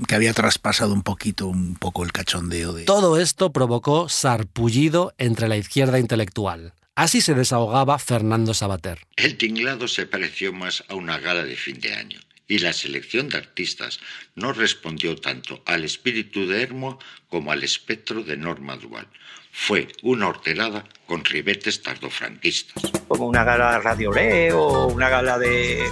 que 0.07 0.15
había 0.15 0.33
traspasado 0.33 0.93
un 0.93 1.03
poquito, 1.03 1.47
un 1.47 1.75
poco 1.75 2.03
el 2.03 2.11
cachondeo 2.11 2.73
de... 2.73 2.85
Todo 2.85 3.19
esto 3.19 3.51
provocó 3.51 4.09
sarpullido 4.09 5.13
entre 5.17 5.47
la 5.47 5.57
izquierda 5.57 5.99
intelectual. 5.99 6.73
Así 6.95 7.21
se 7.21 7.33
desahogaba 7.33 7.97
Fernando 7.99 8.53
Sabater. 8.53 8.99
El 9.15 9.37
tinglado 9.37 9.87
se 9.87 10.05
pareció 10.05 10.53
más 10.53 10.83
a 10.89 10.95
una 10.95 11.17
gala 11.19 11.43
de 11.43 11.55
fin 11.55 11.79
de 11.79 11.93
año 11.93 12.19
y 12.47 12.59
la 12.59 12.73
selección 12.73 13.29
de 13.29 13.37
artistas 13.37 13.99
no 14.35 14.53
respondió 14.53 15.15
tanto 15.15 15.61
al 15.65 15.83
espíritu 15.83 16.47
de 16.47 16.61
Hermo 16.61 16.99
como 17.29 17.51
al 17.51 17.63
espectro 17.63 18.23
de 18.23 18.37
Norma 18.37 18.77
Dual. 18.77 19.07
Fue 19.51 19.87
una 20.01 20.27
horterada 20.27 20.83
con 21.13 21.23
ribetes 21.23 21.83
tardofranquistas. 21.83 22.91
Como 23.07 23.27
una 23.27 23.43
gala 23.43 23.77
Radio 23.77 24.11
Le 24.11 24.51
o 24.51 24.87
una 24.87 25.09
gala 25.09 25.37
de, 25.37 25.83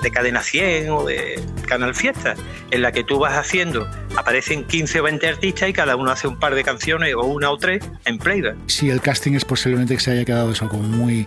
de 0.00 0.10
Cadena 0.12 0.42
100 0.42 0.90
o 0.90 1.04
de 1.04 1.42
Canal 1.66 1.92
Fiesta, 1.92 2.36
en 2.70 2.82
la 2.82 2.92
que 2.92 3.02
tú 3.02 3.18
vas 3.18 3.36
haciendo, 3.36 3.90
aparecen 4.16 4.64
15 4.64 5.00
o 5.00 5.02
20 5.02 5.26
artistas 5.26 5.68
y 5.68 5.72
cada 5.72 5.96
uno 5.96 6.12
hace 6.12 6.28
un 6.28 6.38
par 6.38 6.54
de 6.54 6.62
canciones 6.62 7.14
o 7.14 7.24
una 7.24 7.50
o 7.50 7.58
tres 7.58 7.84
en 8.04 8.18
playback. 8.18 8.56
Sí, 8.66 8.90
el 8.90 9.00
casting 9.00 9.32
es 9.32 9.44
posiblemente 9.44 9.94
que 9.94 10.00
se 10.00 10.12
haya 10.12 10.24
quedado 10.24 10.52
eso 10.52 10.68
como 10.68 10.84
muy, 10.84 11.26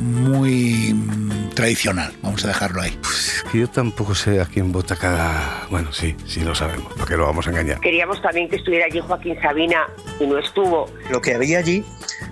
muy 0.00 0.92
mm, 0.94 1.50
tradicional, 1.50 2.12
vamos 2.22 2.44
a 2.44 2.48
dejarlo 2.48 2.80
ahí. 2.80 2.96
Pues 3.02 3.38
es 3.38 3.44
que 3.50 3.58
yo 3.58 3.68
tampoco 3.68 4.14
sé 4.14 4.40
a 4.40 4.46
quién 4.46 4.70
vota 4.70 4.94
cada... 4.94 5.66
Bueno, 5.68 5.92
sí, 5.92 6.14
sí 6.26 6.40
lo 6.40 6.54
sabemos, 6.54 6.92
¿para 6.94 7.06
qué 7.06 7.16
lo 7.16 7.26
vamos 7.26 7.48
a 7.48 7.50
engañar? 7.50 7.80
Queríamos 7.80 8.22
también 8.22 8.48
que 8.48 8.56
estuviera 8.56 8.86
allí 8.86 9.00
Joaquín 9.00 9.36
Sabina 9.42 9.88
y 10.20 10.26
no 10.26 10.38
estuvo. 10.38 10.88
Lo 11.10 11.20
que 11.20 11.34
había 11.34 11.58
allí, 11.58 11.84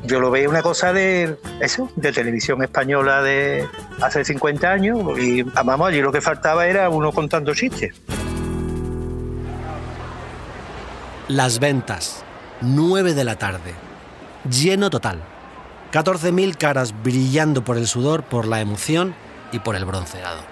yo 0.04 0.20
lo 0.20 0.30
veo 0.30 0.50
una 0.50 0.62
cosa 0.62 0.92
de 0.92 1.36
eso, 1.60 1.90
de 1.96 2.12
televisión 2.12 2.62
española 2.62 3.22
de 3.22 3.66
hace 4.00 4.24
50 4.24 4.70
años 4.70 5.18
y 5.18 5.42
vamos, 5.42 5.88
allí 5.88 6.00
lo 6.00 6.12
que 6.12 6.20
faltaba 6.20 6.66
era 6.66 6.88
uno 6.88 7.12
contando 7.12 7.54
chistes. 7.54 8.00
Las 11.28 11.60
ventas, 11.60 12.24
9 12.60 13.14
de 13.14 13.24
la 13.24 13.36
tarde, 13.36 13.74
lleno 14.48 14.90
total. 14.90 15.22
14.000 15.92 16.56
caras 16.56 16.94
brillando 17.02 17.64
por 17.64 17.76
el 17.76 17.86
sudor, 17.86 18.22
por 18.22 18.46
la 18.46 18.60
emoción 18.60 19.14
y 19.52 19.58
por 19.58 19.76
el 19.76 19.84
bronceado. 19.84 20.42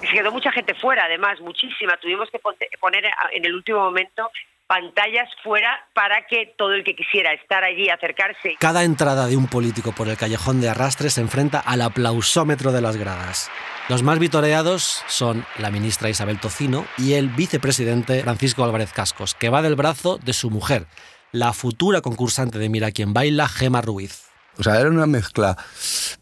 Se 0.00 0.06
quedó 0.06 0.30
mucha 0.30 0.52
gente 0.52 0.74
fuera, 0.74 1.04
además, 1.04 1.40
muchísima. 1.40 1.96
Tuvimos 1.96 2.30
que 2.30 2.38
poner 2.78 3.04
en 3.32 3.44
el 3.44 3.54
último 3.54 3.80
momento 3.80 4.30
pantallas 4.66 5.28
fuera 5.42 5.88
para 5.94 6.26
que 6.26 6.54
todo 6.56 6.72
el 6.72 6.84
que 6.84 6.96
quisiera 6.96 7.32
estar 7.32 7.64
allí, 7.64 7.88
acercarse. 7.90 8.56
Cada 8.58 8.84
entrada 8.84 9.26
de 9.26 9.36
un 9.36 9.46
político 9.46 9.92
por 9.92 10.08
el 10.08 10.16
callejón 10.16 10.60
de 10.60 10.68
arrastre 10.68 11.10
se 11.10 11.20
enfrenta 11.20 11.60
al 11.60 11.82
aplausómetro 11.82 12.72
de 12.72 12.80
las 12.80 12.96
gradas. 12.96 13.50
Los 13.88 14.02
más 14.02 14.18
vitoreados 14.18 15.02
son 15.06 15.44
la 15.58 15.70
ministra 15.70 16.08
Isabel 16.08 16.40
Tocino 16.40 16.86
y 16.96 17.14
el 17.14 17.28
vicepresidente 17.28 18.22
Francisco 18.22 18.64
Álvarez 18.64 18.92
Cascos, 18.92 19.34
que 19.34 19.50
va 19.50 19.62
del 19.62 19.76
brazo 19.76 20.18
de 20.18 20.32
su 20.32 20.50
mujer, 20.50 20.86
la 21.32 21.52
futura 21.52 22.00
concursante 22.00 22.58
de 22.58 22.68
Mira 22.68 22.92
quién 22.92 23.12
baila, 23.12 23.48
Gema 23.48 23.82
Ruiz. 23.82 24.22
O 24.56 24.62
sea, 24.62 24.80
era 24.80 24.88
una 24.88 25.06
mezcla 25.06 25.56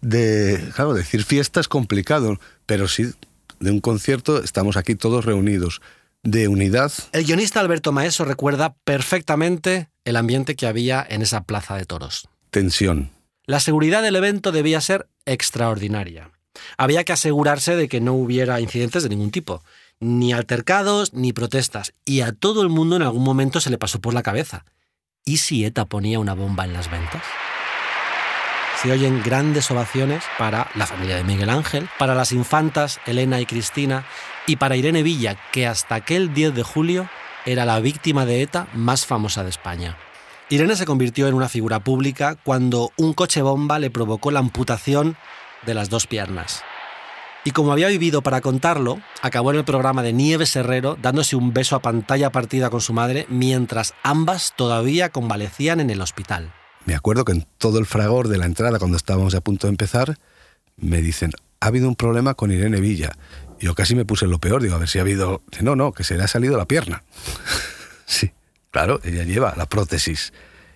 de, 0.01 0.71
claro, 0.75 0.95
decir 0.95 1.23
fiesta 1.23 1.61
es 1.61 1.69
complicado, 1.69 2.39
pero 2.67 2.89
sí 2.89 3.13
de 3.61 3.71
un 3.71 3.81
concierto, 3.81 4.43
estamos 4.43 4.77
aquí 4.77 4.97
todos 4.97 5.25
reunidos. 5.25 5.81
De 6.23 6.47
unidad. 6.47 6.93
El 7.13 7.25
guionista 7.25 7.59
Alberto 7.61 7.91
Maeso 7.91 8.25
recuerda 8.25 8.77
perfectamente 8.85 9.89
el 10.05 10.17
ambiente 10.17 10.55
que 10.55 10.67
había 10.67 11.05
en 11.09 11.21
esa 11.23 11.45
plaza 11.45 11.77
de 11.77 11.85
toros. 11.85 12.29
Tensión. 12.51 13.11
La 13.45 13.59
seguridad 13.59 14.03
del 14.03 14.15
evento 14.15 14.53
debía 14.53 14.81
ser 14.81 15.09
extraordinaria. 15.27 16.31
Había 16.79 17.03
que 17.03 17.13
asegurarse 17.13 17.75
de 17.75 17.89
que 17.89 18.01
no 18.01 18.15
hubiera 18.15 18.61
incidentes 18.61 19.03
de 19.03 19.09
ningún 19.09 19.33
tipo, 19.33 19.65
ni 19.99 20.33
altercados 20.33 21.13
ni 21.13 21.33
protestas, 21.33 21.93
y 22.05 22.21
a 22.21 22.33
todo 22.33 22.63
el 22.63 22.69
mundo 22.69 22.97
en 22.97 23.03
algún 23.03 23.25
momento 23.25 23.61
se 23.61 23.71
le 23.71 23.79
pasó 23.79 24.01
por 24.01 24.15
la 24.15 24.23
cabeza. 24.23 24.65
¿Y 25.25 25.39
si 25.39 25.65
ETA 25.65 25.87
ponía 25.87 26.21
una 26.21 26.35
bomba 26.35 26.65
en 26.65 26.73
las 26.73 26.91
ventas? 26.91 27.23
Se 28.83 28.91
oyen 28.91 29.23
grandes 29.23 29.71
ovaciones 29.71 30.25
para 30.39 30.69
la 30.75 30.87
familia 30.87 31.15
de 31.15 31.23
Miguel 31.23 31.51
Ángel, 31.51 31.89
para 32.01 32.17
las 32.17 32.33
infantas 32.33 32.99
Elena 33.07 33.41
y 33.41 33.47
Cristina 33.47 34.05
y 34.49 34.57
para 34.57 34.75
Irene 34.75 35.05
Villa, 35.05 35.37
que 35.53 35.69
hasta 35.69 35.95
aquel 35.95 36.35
10 36.35 36.53
de 36.53 36.65
julio 36.65 37.09
era 37.47 37.65
la 37.65 37.79
víctima 37.79 38.27
de 38.27 38.43
ETA 38.43 38.67
más 38.75 39.07
famosa 39.07 39.45
de 39.45 39.51
España. 39.51 39.97
Irene 40.51 40.75
se 40.75 40.85
convirtió 40.85 41.29
en 41.29 41.35
una 41.35 41.49
figura 41.49 41.79
pública 41.79 42.35
cuando 42.43 42.91
un 42.97 43.15
coche 43.15 43.41
bomba 43.41 43.79
le 43.79 43.91
provocó 43.91 44.33
la 44.33 44.41
amputación 44.41 45.17
de 45.65 45.75
las 45.75 45.89
dos 45.89 46.09
piernas. 46.09 46.65
Y 47.45 47.53
como 47.53 47.71
había 47.71 47.87
vivido 47.87 48.23
para 48.23 48.41
contarlo, 48.41 49.01
acabó 49.23 49.53
en 49.53 49.59
el 49.59 49.65
programa 49.65 50.03
de 50.03 50.13
Nieves 50.13 50.57
Herrero 50.57 50.99
dándose 51.01 51.37
un 51.37 51.53
beso 51.53 51.77
a 51.77 51.83
pantalla 51.83 52.33
partida 52.33 52.69
con 52.69 52.81
su 52.81 52.93
madre 52.93 53.27
mientras 53.29 53.95
ambas 54.03 54.55
todavía 54.57 55.11
convalecían 55.11 55.79
en 55.79 55.91
el 55.91 56.01
hospital. 56.01 56.53
Me 56.85 56.95
acuerdo 56.95 57.25
que 57.25 57.33
en 57.33 57.47
todo 57.59 57.79
el 57.79 57.87
fragor 57.87 58.29
de 58.29 58.39
la 58.39 58.47
entrada, 58.47 58.79
cuando 58.79 58.97
estábamos 58.97 59.35
a 59.35 59.41
punto 59.41 59.67
de 59.67 59.73
empezar, 59.73 60.19
me 60.77 61.01
dicen, 61.01 61.33
ha 61.61 61.67
habido 61.67 61.89
un 61.89 61.97
problema 61.97 62.35
con 62.35 62.51
Irene 62.51 62.81
Villa. 62.81 63.13
Yo 63.61 63.75
casi 63.75 63.95
me 63.95 64.05
puse 64.05 64.27
lo 64.27 64.39
peor, 64.39 64.63
digo, 64.63 64.75
a 64.75 64.79
ver 64.79 64.89
si 64.89 64.99
ha 64.99 65.03
habido... 65.03 65.43
No, 65.61 65.77
no, 65.77 65.93
que 65.93 66.03
se 66.03 66.17
le 66.17 66.25
ha 66.25 66.29
salido 66.29 66.57
la 66.57 66.67
pierna. 66.67 67.05
sí, 68.07 68.33
claro, 68.71 69.01
ella 69.05 69.23
lleva 69.23 69.55
la 69.57 69.67
prótesis. 69.67 70.33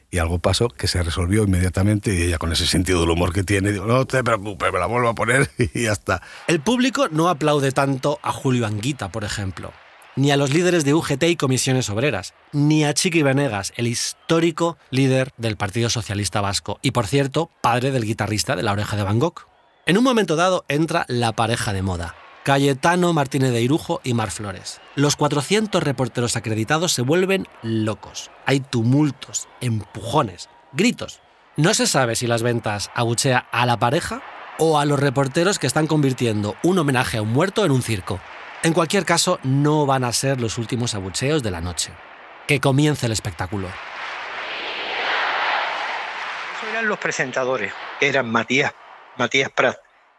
Y 0.09 0.19
algo 0.19 0.39
pasó 0.39 0.69
que 0.69 0.87
se 0.87 1.03
resolvió 1.03 1.43
inmediatamente 1.43 2.15
y 2.15 2.23
ella 2.23 2.39
con 2.39 2.53
ese 2.53 2.67
sentido 2.67 3.01
del 3.01 3.11
humor 3.11 3.33
que 3.33 3.43
tiene, 3.43 3.73
digo, 3.73 3.87
no 3.87 4.07
te 4.07 4.23
preocupes, 4.23 4.73
me 4.73 4.79
la 4.79 4.87
vuelvo 4.87 5.09
a 5.09 5.15
poner 5.15 5.51
y 5.59 5.83
ya 5.83 5.93
está. 5.93 6.23
El 6.47 6.61
público 6.61 7.09
no 7.09 7.29
aplaude 7.29 7.73
tanto 7.73 8.21
a 8.23 8.33
Julio 8.33 8.67
Anguita, 8.67 9.11
por 9.11 9.25
ejemplo 9.25 9.73
ni 10.16 10.30
a 10.30 10.37
los 10.37 10.52
líderes 10.52 10.85
de 10.85 10.94
UGT 10.94 11.23
y 11.25 11.37
comisiones 11.37 11.90
obreras, 11.90 12.35
ni 12.52 12.85
a 12.85 12.94
Chiqui 12.94 13.23
Venegas, 13.23 13.73
el 13.76 13.87
histórico 13.87 14.78
líder 14.90 15.30
del 15.37 15.56
Partido 15.56 15.90
Socialista 15.90 16.40
Vasco 16.40 16.78
y, 16.82 16.90
por 16.92 17.06
cierto, 17.06 17.50
padre 17.61 17.90
del 17.92 18.04
guitarrista 18.04 18.56
de 18.56 18.62
La 18.62 18.73
Oreja 18.73 18.96
de 18.96 19.02
Van 19.02 19.18
Gogh. 19.18 19.46
En 19.85 19.99
un 19.99 20.04
momento 20.04 20.35
dado 20.35 20.64
entra 20.68 21.04
la 21.08 21.32
pareja 21.32 21.73
de 21.73 21.82
moda, 21.82 22.16
Cayetano 22.42 23.12
Martínez 23.12 23.52
de 23.52 23.61
Irujo 23.61 24.00
y 24.04 24.14
Mar 24.14 24.30
Flores. 24.30 24.80
Los 24.94 25.16
400 25.16 25.82
reporteros 25.82 26.37
acreditados 26.37 26.92
se 26.92 27.02
vuelven 27.02 27.46
locos. 27.62 28.30
Hay 28.46 28.61
tumultos, 28.61 29.49
empujones, 29.61 30.49
gritos. 30.73 31.20
No 31.56 31.75
se 31.75 31.87
sabe 31.87 32.16
si 32.16 32.26
las 32.26 32.42
ventas 32.42 32.90
abuchea 32.94 33.46
a 33.52 33.66
la 33.66 33.78
pareja 33.78 34.23
o 34.58 34.78
a 34.78 34.85
los 34.87 34.99
reporteros 34.99 35.58
que 35.58 35.66
están 35.66 35.87
convirtiendo 35.87 36.54
un 36.62 36.78
homenaje 36.78 37.18
a 37.18 37.23
un 37.23 37.32
muerto 37.32 37.64
en 37.64 37.70
un 37.70 37.82
circo. 37.82 38.20
En 38.63 38.73
cualquier 38.73 39.05
caso, 39.05 39.39
no 39.43 39.87
van 39.87 40.05
a 40.05 40.13
ser 40.13 40.41
los 40.41 40.59
últimos 40.59 40.95
abucheos 40.95 41.43
de 41.43 41.51
la 41.51 41.61
noche. 41.61 41.93
Que 42.47 42.61
comience 42.61 43.07
el 43.07 43.13
espectáculo. 43.13 43.69
Eso 46.57 46.71
eran 46.71 46.89
los 46.89 46.99
presentadores, 46.99 47.73
eran 48.01 48.31
Matías, 48.31 48.73
Matías 49.17 49.51
Prat. 49.51 49.77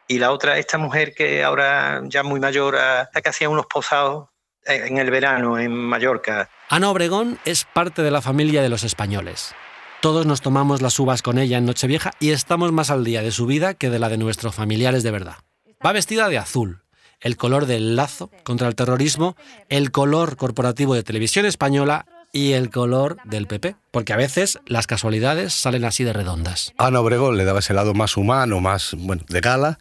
Y 0.08 0.20
la 0.20 0.32
otra, 0.32 0.58
esta 0.58 0.77
mujer 0.77 1.13
que 1.13 1.44
ahora 1.44 2.01
ya 2.06 2.24
muy 2.24 2.39
mayor, 2.39 2.77
que 3.12 3.29
hacía 3.29 3.50
unos 3.50 3.65
posados 3.65 4.29
en 4.67 4.98
el 4.98 5.12
verano 5.12 5.58
en 5.58 5.72
Mallorca. 5.72 6.50
Ana 6.70 6.89
Obregón 6.89 7.39
es 7.46 7.65
parte 7.65 8.02
de 8.02 8.12
la 8.12 8.21
familia 8.21 8.62
de 8.62 8.69
los 8.69 8.84
españoles. 8.84 9.54
Todos 10.02 10.26
nos 10.26 10.41
tomamos 10.41 10.82
las 10.82 11.00
uvas 11.00 11.21
con 11.21 11.39
ella 11.39 11.58
en 11.58 11.65
Nochevieja 11.65 12.12
y 12.19 12.32
estamos 12.32 12.71
más 12.71 12.91
al 12.91 13.04
día 13.04 13.21
de 13.21 13.32
su 13.32 13.45
vida 13.45 13.73
que 13.73 13.89
de 13.89 14.00
la 14.00 14.10
de 14.10 14.17
nuestros 14.17 14.54
familiares 14.54 15.04
de 15.04 15.12
verdad. 15.12 15.38
Va 15.86 15.91
vestida 15.91 16.30
de 16.30 16.38
azul, 16.38 16.84
el 17.21 17.38
color 17.38 17.65
del 17.65 17.95
lazo 17.95 18.30
contra 18.43 18.67
el 18.67 18.75
terrorismo, 18.75 19.36
el 19.69 19.91
color 19.91 20.38
corporativo 20.38 20.93
de 20.95 21.03
televisión 21.03 21.45
española 21.45 22.06
y 22.32 22.53
el 22.53 22.69
color 22.69 23.17
del 23.23 23.47
PP, 23.47 23.75
porque 23.91 24.13
a 24.13 24.17
veces 24.17 24.60
las 24.65 24.88
casualidades 24.88 25.53
salen 25.53 25.86
así 25.86 26.03
de 26.03 26.13
redondas. 26.13 26.73
Ana 26.77 26.99
Obregón 26.99 27.38
le 27.38 27.45
daba 27.45 27.60
ese 27.60 27.73
lado 27.73 27.93
más 27.93 28.17
humano, 28.17 28.60
más 28.60 28.95
bueno, 28.97 29.23
de 29.27 29.41
gala. 29.41 29.80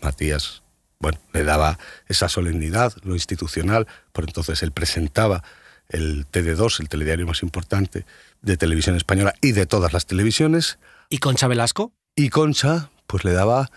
Matías, 0.00 0.62
bueno, 0.98 1.18
le 1.32 1.44
daba 1.44 1.78
esa 2.08 2.28
solemnidad, 2.28 2.92
lo 3.02 3.14
institucional, 3.14 3.86
por 4.12 4.24
entonces 4.24 4.62
él 4.62 4.72
presentaba 4.72 5.42
el 5.88 6.26
TD2, 6.30 6.80
el 6.80 6.88
telediario 6.88 7.26
más 7.26 7.42
importante 7.42 8.04
de 8.42 8.56
televisión 8.56 8.96
española 8.96 9.34
y 9.40 9.52
de 9.52 9.66
todas 9.66 9.92
las 9.92 10.06
televisiones. 10.06 10.78
¿Y 11.08 11.18
Concha 11.18 11.48
Velasco? 11.48 11.92
Y 12.14 12.28
Concha, 12.28 12.90
pues 13.06 13.24
le 13.24 13.32
daba 13.32 13.70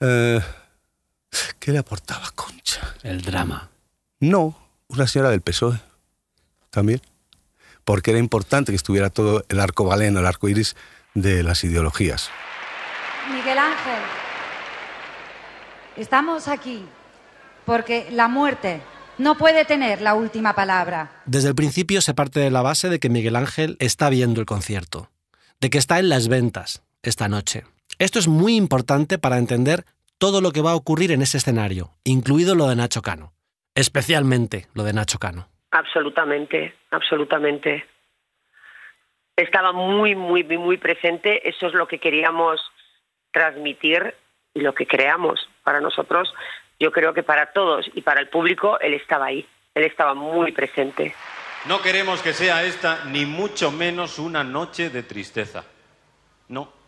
eh, 0.00 0.40
¿Qué 1.58 1.72
le 1.72 1.78
aportaba 1.78 2.30
Concha? 2.34 2.94
El 3.02 3.22
drama. 3.22 3.70
No, 4.20 4.56
una 4.88 5.06
señora 5.06 5.30
del 5.30 5.40
PSOE. 5.40 5.80
También. 6.70 7.00
Porque 7.84 8.10
era 8.10 8.20
importante 8.20 8.72
que 8.72 8.76
estuviera 8.76 9.10
todo 9.10 9.44
el 9.48 9.60
arco 9.60 9.84
baleno, 9.84 10.20
el 10.20 10.26
arco 10.26 10.48
iris 10.48 10.76
de 11.14 11.42
las 11.42 11.64
ideologías. 11.64 12.30
Miguel 13.32 13.58
Ángel, 13.58 14.02
estamos 15.96 16.48
aquí 16.48 16.84
porque 17.64 18.08
la 18.10 18.28
muerte 18.28 18.82
no 19.18 19.36
puede 19.36 19.64
tener 19.64 20.00
la 20.00 20.14
última 20.14 20.54
palabra. 20.54 21.22
Desde 21.26 21.48
el 21.48 21.54
principio 21.54 22.00
se 22.00 22.14
parte 22.14 22.40
de 22.40 22.50
la 22.50 22.62
base 22.62 22.88
de 22.88 22.98
que 22.98 23.10
Miguel 23.10 23.36
Ángel 23.36 23.76
está 23.78 24.08
viendo 24.08 24.40
el 24.40 24.46
concierto, 24.46 25.10
de 25.60 25.70
que 25.70 25.78
está 25.78 25.98
en 25.98 26.08
las 26.08 26.28
ventas 26.28 26.82
esta 27.02 27.28
noche. 27.28 27.64
Esto 27.98 28.18
es 28.18 28.28
muy 28.28 28.56
importante 28.56 29.18
para 29.18 29.38
entender 29.38 29.84
todo 30.20 30.42
lo 30.42 30.52
que 30.52 30.60
va 30.60 30.72
a 30.72 30.76
ocurrir 30.76 31.12
en 31.12 31.22
ese 31.22 31.38
escenario, 31.38 31.92
incluido 32.04 32.54
lo 32.54 32.68
de 32.68 32.76
Nacho 32.76 33.00
Cano, 33.00 33.32
especialmente 33.74 34.66
lo 34.74 34.84
de 34.84 34.92
Nacho 34.92 35.18
Cano. 35.18 35.48
Absolutamente, 35.70 36.74
absolutamente. 36.90 37.86
Estaba 39.34 39.72
muy, 39.72 40.14
muy, 40.14 40.44
muy 40.44 40.76
presente. 40.76 41.48
Eso 41.48 41.68
es 41.68 41.72
lo 41.72 41.88
que 41.88 41.98
queríamos 41.98 42.60
transmitir 43.32 44.14
y 44.52 44.60
lo 44.60 44.74
que 44.74 44.86
creamos 44.86 45.48
para 45.64 45.80
nosotros. 45.80 46.30
Yo 46.78 46.92
creo 46.92 47.14
que 47.14 47.22
para 47.22 47.52
todos 47.52 47.90
y 47.94 48.02
para 48.02 48.20
el 48.20 48.28
público, 48.28 48.78
él 48.80 48.92
estaba 48.92 49.26
ahí. 49.26 49.46
Él 49.74 49.84
estaba 49.84 50.12
muy 50.12 50.52
presente. 50.52 51.14
No 51.64 51.80
queremos 51.80 52.20
que 52.20 52.34
sea 52.34 52.62
esta 52.64 53.06
ni 53.06 53.24
mucho 53.24 53.72
menos 53.72 54.18
una 54.18 54.44
noche 54.44 54.90
de 54.90 55.02
tristeza. 55.02 55.64
No, 56.48 56.79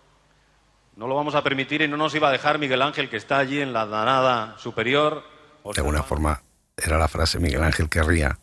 no 0.97 1.07
lo 1.07 1.15
vamos 1.15 1.35
a 1.35 1.43
permitir 1.43 1.83
y 1.83 1.89
no 1.89 1.97
nos 1.97 2.15
iba 2.15 2.29
a 2.29 2.33
dejar 2.33 2.59
Miguel 2.59 2.83
Ángel, 2.83 3.09
que 3.09 3.17
está 3.17 3.39
allí 3.39 3.61
en 3.61 3.73
la 3.73 3.87
danada 3.87 4.57
superior. 4.59 5.25
De 5.65 5.81
alguna 5.81 6.03
forma, 6.03 6.43
era 6.77 6.99
la 6.99 7.09
frase 7.09 7.39
Miguel 7.39 7.63
Ángel 7.63 7.89
querría. 7.89 8.39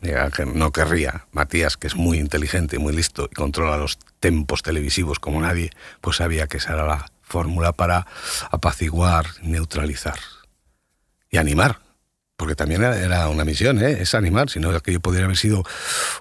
Miguel 0.00 0.20
Ángel 0.20 0.58
no 0.58 0.72
querría. 0.72 1.26
Matías, 1.32 1.76
que 1.76 1.86
es 1.86 1.96
muy 1.96 2.18
inteligente, 2.18 2.78
muy 2.78 2.94
listo 2.94 3.28
y 3.30 3.34
controla 3.34 3.76
los 3.76 3.98
tempos 4.20 4.62
televisivos 4.62 5.18
como 5.18 5.40
nadie, 5.40 5.70
pues 6.00 6.16
sabía 6.16 6.46
que 6.46 6.56
esa 6.56 6.72
era 6.74 6.86
la 6.86 7.06
fórmula 7.22 7.72
para 7.72 8.06
apaciguar, 8.50 9.26
neutralizar 9.42 10.18
y 11.30 11.38
animar. 11.38 11.78
Porque 12.36 12.54
también 12.56 12.82
era 12.82 13.28
una 13.28 13.44
misión, 13.44 13.80
¿eh? 13.80 13.98
es 14.00 14.14
animar, 14.14 14.50
sino 14.50 14.70
que 14.70 14.76
aquello 14.76 15.00
podría 15.00 15.26
haber 15.26 15.36
sido 15.36 15.62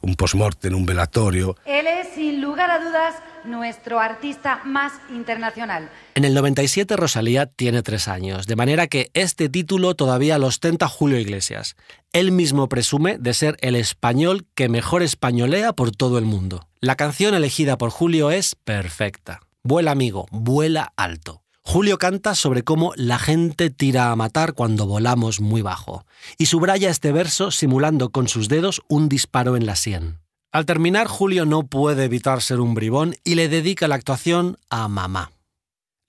un 0.02 0.16
en 0.62 0.76
un 0.76 0.86
velatorio. 0.86 1.56
Él 1.66 1.88
es, 1.88 2.10
sin 2.14 2.42
lugar 2.42 2.70
a 2.70 2.80
dudas, 2.80 3.16
nuestro 3.46 4.00
artista 4.00 4.62
más 4.66 4.94
internacional. 5.10 5.90
En 6.16 6.26
el 6.26 6.34
97 6.34 6.96
Rosalía 6.96 7.46
tiene 7.46 7.82
tres 7.82 8.08
años, 8.08 8.48
de 8.48 8.56
manera 8.56 8.88
que 8.88 9.12
este 9.14 9.50
título 9.50 9.96
todavía 9.96 10.38
lo 10.38 10.48
ostenta 10.48 10.88
Julio 10.88 11.20
Iglesias. 11.20 11.76
Él 12.14 12.32
mismo 12.32 12.70
presume 12.70 13.18
de 13.18 13.34
ser 13.34 13.58
el 13.62 13.76
español 13.76 14.46
que 14.56 14.70
mejor 14.70 15.04
españolea 15.04 15.74
por 15.74 15.92
todo 15.92 16.18
el 16.18 16.26
mundo. 16.26 16.68
La 16.80 16.96
canción 16.96 17.34
elegida 17.34 17.78
por 17.78 17.90
Julio 17.90 18.32
es 18.32 18.56
perfecta. 18.56 19.42
Vuela 19.64 19.92
amigo, 19.92 20.28
vuela 20.32 20.94
alto. 20.96 21.42
Julio 21.64 22.00
canta 22.00 22.34
sobre 22.34 22.64
cómo 22.64 22.92
la 22.96 23.20
gente 23.20 23.70
tira 23.70 24.12
a 24.12 24.16
matar 24.16 24.54
cuando 24.54 24.88
volamos 24.88 25.40
muy 25.40 25.62
bajo, 25.62 26.06
y 26.38 26.48
subraya 26.48 26.90
este 26.90 27.12
verso 27.12 27.52
simulando 27.52 28.10
con 28.10 28.28
sus 28.28 28.50
dedos 28.50 28.82
un 28.88 29.10
disparo 29.10 29.56
en 29.56 29.68
la 29.68 29.76
sien. 29.76 30.21
Al 30.54 30.66
terminar, 30.66 31.08
Julio 31.08 31.46
no 31.46 31.64
puede 31.64 32.04
evitar 32.04 32.42
ser 32.42 32.60
un 32.60 32.74
bribón 32.74 33.16
y 33.24 33.36
le 33.36 33.48
dedica 33.48 33.88
la 33.88 33.96
actuación 33.96 34.58
a 34.70 34.90
mamá. 34.90 35.32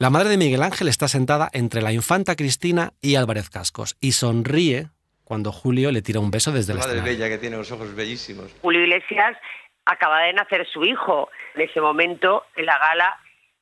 La 0.01 0.11
madre 0.11 0.31
de 0.31 0.37
Miguel 0.37 0.65
Ángel 0.65 0.89
está 0.89 1.07
sentada 1.07 1.49
entre 1.53 1.81
la 1.81 1.93
infanta 1.93 2.35
Cristina 2.35 2.93
y 3.01 3.15
Álvarez 3.15 3.51
Cascos 3.51 3.97
y 4.01 4.13
sonríe 4.13 4.89
cuando 5.23 5.53
Julio 5.53 5.93
le 5.93 6.03
tira 6.03 6.19
un 6.19 6.33
beso 6.33 6.51
desde 6.51 6.75
la 6.75 6.81
madre 6.81 6.95
escenario. 6.95 7.19
bella 7.19 7.29
que 7.29 7.39
tiene 7.39 7.57
los 7.57 7.71
ojos 7.71 7.95
bellísimos. 7.95 8.51
Julio 8.63 8.83
Iglesias 8.83 9.37
acaba 9.85 10.23
de 10.23 10.33
nacer 10.33 10.67
su 10.67 10.85
hijo. 10.85 11.29
En 11.55 11.63
ese 11.63 11.81
momento, 11.81 12.43
en 12.57 12.67
la 12.67 12.79
gala, 12.81 13.17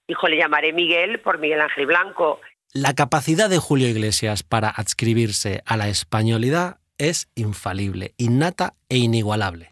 hijo 0.07 0.29
le 0.29 0.39
llamaré 0.39 0.73
Miguel 0.73 1.21
por 1.21 1.39
Miguel 1.39 1.61
Ángel 1.61 1.85
Blanco. 1.85 2.41
La 2.73 2.95
capacidad 2.95 3.51
de 3.51 3.59
Julio 3.59 3.87
Iglesias 3.87 4.45
para 4.45 4.71
adscribirse 4.71 5.63
a 5.67 5.77
la 5.77 5.89
españolidad 5.89 6.79
es 6.97 7.29
infalible, 7.35 8.15
innata 8.17 8.73
e 8.89 8.97
inigualable. 8.97 9.70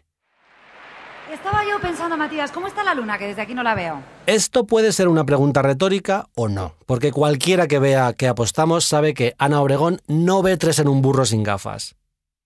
Estaba 1.31 1.63
yo 1.63 1.79
pensando, 1.79 2.17
Matías, 2.17 2.51
¿cómo 2.51 2.65
está 2.65 2.83
la 2.83 2.95
luna? 2.95 3.19
Que 3.19 3.27
desde 3.27 3.43
aquí 3.43 3.53
no 3.53 3.61
la 3.61 3.75
veo. 3.75 4.01
Esto 4.25 4.65
puede 4.65 4.91
ser 4.91 5.07
una 5.07 5.25
pregunta 5.25 5.61
retórica 5.61 6.27
o 6.33 6.49
no, 6.49 6.75
porque 6.87 7.11
cualquiera 7.11 7.67
que 7.67 7.77
vea 7.77 8.13
que 8.13 8.27
apostamos 8.27 8.83
sabe 8.83 9.13
que 9.13 9.35
Ana 9.37 9.61
Obregón 9.61 10.01
no 10.07 10.41
ve 10.41 10.57
tres 10.57 10.79
en 10.79 10.87
un 10.87 11.03
burro 11.03 11.27
sin 11.27 11.43
gafas. 11.43 11.95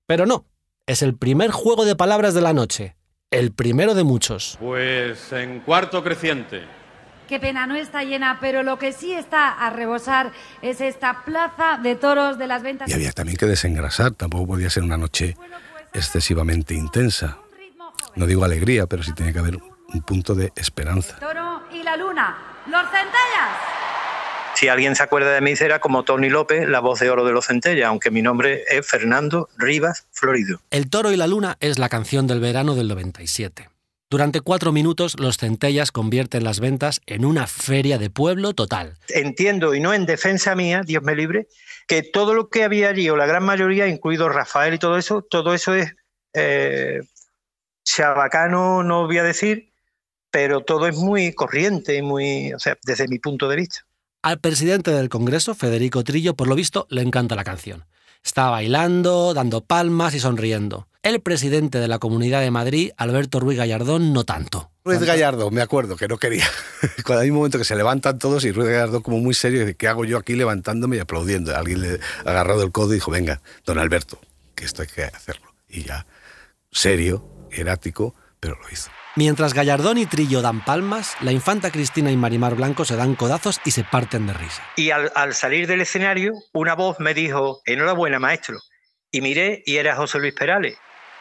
Pero 0.05 0.25
no, 0.25 0.45
es 0.85 1.01
el 1.01 1.15
primer 1.15 1.51
juego 1.51 1.85
de 1.85 1.95
palabras 1.95 2.33
de 2.33 2.41
la 2.41 2.51
noche, 2.51 2.97
el 3.31 3.53
primero 3.53 3.93
de 3.93 4.03
muchos. 4.03 4.57
Pues 4.59 5.31
en 5.31 5.61
cuarto 5.61 6.03
creciente. 6.03 6.63
Qué 7.29 7.39
pena, 7.39 7.65
no 7.65 7.77
está 7.77 8.03
llena, 8.03 8.39
pero 8.41 8.63
lo 8.63 8.77
que 8.79 8.91
sí 8.91 9.13
está 9.13 9.49
a 9.49 9.69
rebosar 9.69 10.33
es 10.61 10.81
esta 10.81 11.23
plaza 11.23 11.79
de 11.81 11.95
toros 11.95 12.37
de 12.37 12.47
las 12.47 12.63
ventas. 12.63 12.89
Y 12.89 12.93
había 12.93 13.13
también 13.13 13.37
que 13.37 13.45
desengrasar, 13.45 14.11
tampoco 14.11 14.45
podía 14.45 14.69
ser 14.69 14.83
una 14.83 14.97
noche 14.97 15.37
excesivamente 15.93 16.73
intensa. 16.73 17.37
No 18.15 18.27
digo 18.27 18.43
alegría, 18.43 18.87
pero 18.87 19.03
sí 19.03 19.13
tiene 19.13 19.33
que 19.33 19.39
haber 19.39 19.57
un 19.57 20.01
punto 20.01 20.35
de 20.35 20.51
esperanza. 20.55 21.17
Toro 21.19 21.63
y 21.71 21.83
la 21.83 21.97
luna, 21.97 22.37
los 22.67 22.83
centellas. 22.83 23.73
Si 24.55 24.67
alguien 24.67 24.95
se 24.95 25.03
acuerda 25.03 25.33
de 25.33 25.41
mí, 25.41 25.55
será 25.55 25.79
como 25.79 26.03
Tony 26.03 26.29
López, 26.29 26.69
la 26.69 26.79
voz 26.79 26.99
de 26.99 27.09
oro 27.09 27.25
de 27.25 27.31
los 27.31 27.47
centellas, 27.47 27.87
aunque 27.87 28.11
mi 28.11 28.21
nombre 28.21 28.63
es 28.69 28.87
Fernando 28.87 29.49
Rivas 29.57 30.07
Florido. 30.11 30.61
El 30.69 30.89
toro 30.89 31.11
y 31.11 31.17
la 31.17 31.27
luna 31.27 31.57
es 31.59 31.79
la 31.79 31.89
canción 31.89 32.27
del 32.27 32.39
verano 32.39 32.75
del 32.75 32.87
97. 32.87 33.69
Durante 34.11 34.41
cuatro 34.41 34.71
minutos, 34.71 35.19
los 35.19 35.37
centellas 35.37 35.91
convierten 35.91 36.43
las 36.43 36.59
ventas 36.59 37.01
en 37.07 37.25
una 37.25 37.47
feria 37.47 37.97
de 37.97 38.11
pueblo 38.11 38.53
total. 38.53 38.95
Entiendo, 39.09 39.73
y 39.73 39.79
no 39.79 39.91
en 39.91 40.05
defensa 40.05 40.53
mía, 40.53 40.83
Dios 40.85 41.01
me 41.01 41.15
libre, 41.15 41.47
que 41.87 42.03
todo 42.03 42.35
lo 42.35 42.49
que 42.49 42.63
había 42.63 42.89
allí, 42.89 43.09
o 43.09 43.17
la 43.17 43.25
gran 43.25 43.43
mayoría, 43.43 43.87
incluido 43.87 44.29
Rafael 44.29 44.75
y 44.75 44.77
todo 44.77 44.99
eso, 44.99 45.23
todo 45.23 45.55
eso 45.55 45.73
es 45.73 45.95
eh, 46.35 47.01
chabacano, 47.83 48.83
no 48.83 49.05
voy 49.05 49.17
a 49.17 49.23
decir, 49.23 49.71
pero 50.31 50.61
todo 50.61 50.87
es 50.87 50.95
muy 50.95 51.33
corriente, 51.33 52.01
muy, 52.01 52.53
o 52.53 52.59
sea, 52.59 52.77
desde 52.83 53.07
mi 53.07 53.19
punto 53.19 53.47
de 53.47 53.57
vista. 53.57 53.85
Al 54.23 54.39
presidente 54.39 54.91
del 54.91 55.09
Congreso, 55.09 55.53
Federico 55.53 56.03
Trillo, 56.03 56.33
por 56.33 56.47
lo 56.47 56.55
visto, 56.55 56.87
le 56.89 57.01
encanta 57.01 57.35
la 57.35 57.43
canción. 57.43 57.85
Está 58.23 58.49
bailando, 58.49 59.33
dando 59.33 59.61
palmas 59.61 60.13
y 60.13 60.19
sonriendo. 60.19 60.87
El 61.01 61.19
presidente 61.19 61.79
de 61.79 61.89
la 61.89 61.99
Comunidad 61.99 62.39
de 62.39 62.49
Madrid, 62.49 62.91
Alberto 62.95 63.41
Ruiz 63.41 63.57
Gallardón, 63.57 64.13
no 64.13 64.23
tanto. 64.23 64.71
Ruiz 64.85 65.01
Gallardón, 65.01 65.53
me 65.53 65.61
acuerdo 65.61 65.97
que 65.97 66.07
no 66.07 66.17
quería. 66.17 66.45
Cuando 67.05 67.21
hay 67.21 67.29
un 67.29 67.35
momento 67.35 67.57
que 67.57 67.65
se 67.65 67.75
levantan 67.75 68.17
todos 68.17 68.45
y 68.45 68.53
Ruiz 68.53 68.69
Gallardón 68.69 69.01
como 69.01 69.19
muy 69.19 69.33
serio 69.33 69.59
dice, 69.59 69.75
¿qué 69.75 69.89
hago 69.89 70.05
yo 70.05 70.17
aquí 70.17 70.35
levantándome 70.35 70.95
y 70.95 70.99
aplaudiendo? 70.99 71.53
Alguien 71.55 71.81
le 71.81 71.99
ha 72.25 72.29
agarrado 72.29 72.63
el 72.63 72.71
codo 72.71 72.93
y 72.93 72.95
dijo, 72.95 73.11
venga, 73.11 73.41
don 73.65 73.77
Alberto, 73.77 74.17
que 74.55 74.63
esto 74.63 74.81
hay 74.81 74.87
que 74.87 75.03
hacerlo. 75.03 75.53
Y 75.67 75.83
ya, 75.83 76.05
serio, 76.71 77.25
erático, 77.53 78.15
pero 78.39 78.57
lo 78.61 78.69
hizo. 78.69 78.89
Mientras 79.15 79.53
Gallardón 79.53 79.97
y 79.97 80.05
Trillo 80.05 80.41
dan 80.41 80.65
palmas, 80.65 81.15
la 81.21 81.31
infanta 81.31 81.71
Cristina 81.71 82.11
y 82.11 82.17
Marimar 82.17 82.55
Blanco 82.55 82.83
se 82.83 82.95
dan 82.95 83.15
codazos 83.15 83.61
y 83.63 83.71
se 83.71 83.83
parten 83.83 84.27
de 84.27 84.33
risa. 84.33 84.63
Y 84.75 84.89
al, 84.89 85.11
al 85.15 85.33
salir 85.33 85.67
del 85.67 85.81
escenario, 85.81 86.33
una 86.51 86.73
voz 86.73 86.99
me 86.99 87.13
dijo, 87.13 87.61
enhorabuena, 87.65 88.19
maestro. 88.19 88.57
Y 89.11 89.21
miré 89.21 89.61
y 89.65 89.77
era 89.77 89.95
José 89.95 90.19
Luis 90.19 90.33
Perales. 90.33 90.77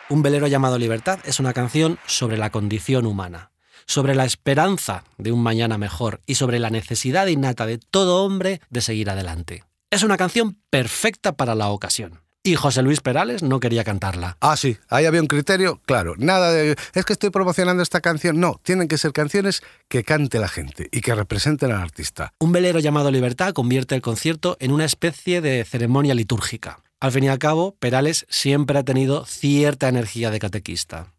Un 0.08 0.22
velero 0.22 0.46
llamado 0.46 0.78
Libertad 0.78 1.20
es 1.24 1.38
una 1.38 1.52
canción 1.52 1.98
sobre 2.06 2.38
la 2.38 2.50
condición 2.50 3.06
humana, 3.06 3.50
sobre 3.86 4.14
la 4.14 4.24
esperanza 4.24 5.04
de 5.18 5.32
un 5.32 5.42
mañana 5.42 5.78
mejor 5.78 6.20
y 6.26 6.36
sobre 6.36 6.58
la 6.58 6.70
necesidad 6.70 7.26
innata 7.26 7.66
de 7.66 7.78
todo 7.78 8.24
hombre 8.24 8.60
de 8.70 8.80
seguir 8.80 9.10
adelante. 9.10 9.64
Es 9.90 10.02
una 10.02 10.16
canción 10.16 10.58
perfecta 10.70 11.32
para 11.32 11.54
la 11.54 11.68
ocasión. 11.68 12.21
Y 12.44 12.56
José 12.56 12.82
Luis 12.82 13.00
Perales 13.00 13.44
no 13.44 13.60
quería 13.60 13.84
cantarla. 13.84 14.36
Ah, 14.40 14.56
sí, 14.56 14.76
ahí 14.88 15.04
había 15.04 15.20
un 15.20 15.28
criterio, 15.28 15.80
claro. 15.86 16.14
Nada 16.18 16.50
de. 16.50 16.74
Es 16.92 17.04
que 17.04 17.12
estoy 17.12 17.30
promocionando 17.30 17.84
esta 17.84 18.00
canción. 18.00 18.40
No, 18.40 18.60
tienen 18.64 18.88
que 18.88 18.98
ser 18.98 19.12
canciones 19.12 19.62
que 19.88 20.02
cante 20.02 20.40
la 20.40 20.48
gente 20.48 20.88
y 20.90 21.02
que 21.02 21.14
representen 21.14 21.70
al 21.70 21.80
artista. 21.80 22.34
Un 22.40 22.50
velero 22.50 22.80
llamado 22.80 23.12
Libertad 23.12 23.52
convierte 23.52 23.94
el 23.94 24.02
concierto 24.02 24.56
en 24.58 24.72
una 24.72 24.84
especie 24.84 25.40
de 25.40 25.64
ceremonia 25.64 26.14
litúrgica. 26.14 26.80
Al 26.98 27.12
fin 27.12 27.24
y 27.24 27.28
al 27.28 27.38
cabo, 27.38 27.76
Perales 27.78 28.26
siempre 28.28 28.76
ha 28.76 28.82
tenido 28.82 29.24
cierta 29.24 29.88
energía 29.88 30.32
de 30.32 30.40
catequista. 30.40 31.12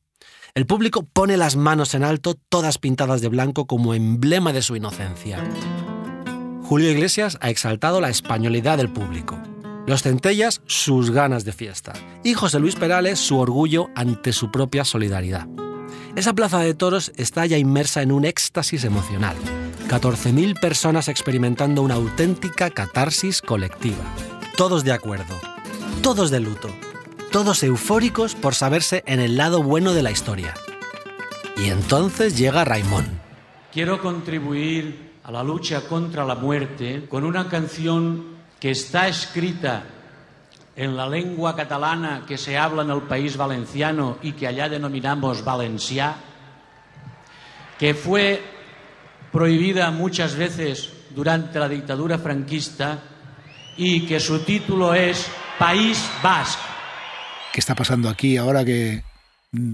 El 0.56 0.66
público 0.66 1.04
pone 1.04 1.38
las 1.38 1.56
manos 1.56 1.94
en 1.94 2.04
alto, 2.04 2.36
todas 2.50 2.80
pintadas 2.80 3.22
de 3.22 3.30
blanco 3.30 3.66
como 3.66 3.94
emblema 3.94 4.52
de 4.52 4.62
su 4.62 4.76
inocencia. 4.76 5.42
Julio 6.64 6.92
Iglesias 6.92 7.38
ha 7.40 7.50
exaltado 7.50 8.02
la 8.02 8.10
españolidad 8.10 8.78
del 8.78 8.90
público. 8.92 9.42
Los 9.86 10.02
centellas, 10.02 10.62
sus 10.66 11.12
ganas 11.12 11.44
de 11.44 11.52
fiesta. 11.52 11.92
Y 12.24 12.36
José 12.36 12.60
Luis 12.60 12.76
Perales, 12.76 13.20
su 13.20 13.38
orgullo 13.38 13.90
ante 13.96 14.32
su 14.32 14.50
propia 14.50 14.86
solidaridad. 14.86 15.48
Esa 16.16 16.34
plaza 16.34 16.60
de 16.60 16.74
toros 16.74 17.12
está 17.18 17.46
ya 17.46 17.58
inmersa 17.58 18.02
en 18.02 18.14
un 18.14 18.24
éxtasis 18.24 18.86
emocional. 18.86 19.36
14.000 19.90 20.58
personas 20.60 21.10
experimentando 21.10 21.82
una 21.82 21.96
auténtica 21.96 22.70
catarsis 22.70 23.42
colectiva. 23.42 24.06
Todos 24.56 24.86
de 24.86 24.94
acuerdo. 24.94 25.36
Todos 26.02 26.32
de 26.32 26.40
luto. 26.40 26.70
Todos 27.32 27.62
eufóricos 27.64 28.36
por 28.36 28.56
saberse 28.56 29.04
en 29.06 29.20
el 29.20 29.36
lado 29.36 29.64
bueno 29.64 29.94
de 29.94 30.04
la 30.04 30.12
historia. 30.12 30.54
Y 31.58 31.66
entonces 31.70 32.38
llega 32.38 32.64
Raimón. 32.64 33.06
Quiero 33.74 34.02
contribuir 34.02 35.14
a 35.24 35.32
la 35.32 35.44
lucha 35.44 35.82
contra 35.82 36.24
la 36.24 36.36
muerte 36.36 37.06
con 37.10 37.26
una 37.26 37.50
canción 37.50 38.33
que 38.64 38.72
está 38.72 39.10
escrita 39.10 39.84
en 40.74 40.96
la 40.96 41.06
lengua 41.06 41.54
catalana 41.54 42.24
que 42.26 42.38
se 42.38 42.58
habla 42.58 42.84
en 42.84 42.92
el 42.92 43.02
país 43.02 43.36
valenciano 43.36 44.20
y 44.22 44.32
que 44.32 44.48
allá 44.48 44.70
denominamos 44.70 45.44
valenciá, 45.44 46.16
que 47.78 47.94
fue 47.94 48.42
prohibida 49.34 49.92
muchas 49.92 50.38
veces 50.38 50.94
durante 51.10 51.60
la 51.60 51.68
dictadura 51.68 52.18
franquista 52.20 53.04
y 53.76 54.06
que 54.06 54.22
su 54.22 54.40
título 54.46 54.94
es 54.94 55.28
País 55.60 56.02
Basque. 56.24 56.64
¿Qué 57.52 57.60
está 57.60 57.76
pasando 57.76 58.08
aquí 58.08 58.38
ahora 58.38 58.64
que 58.64 59.04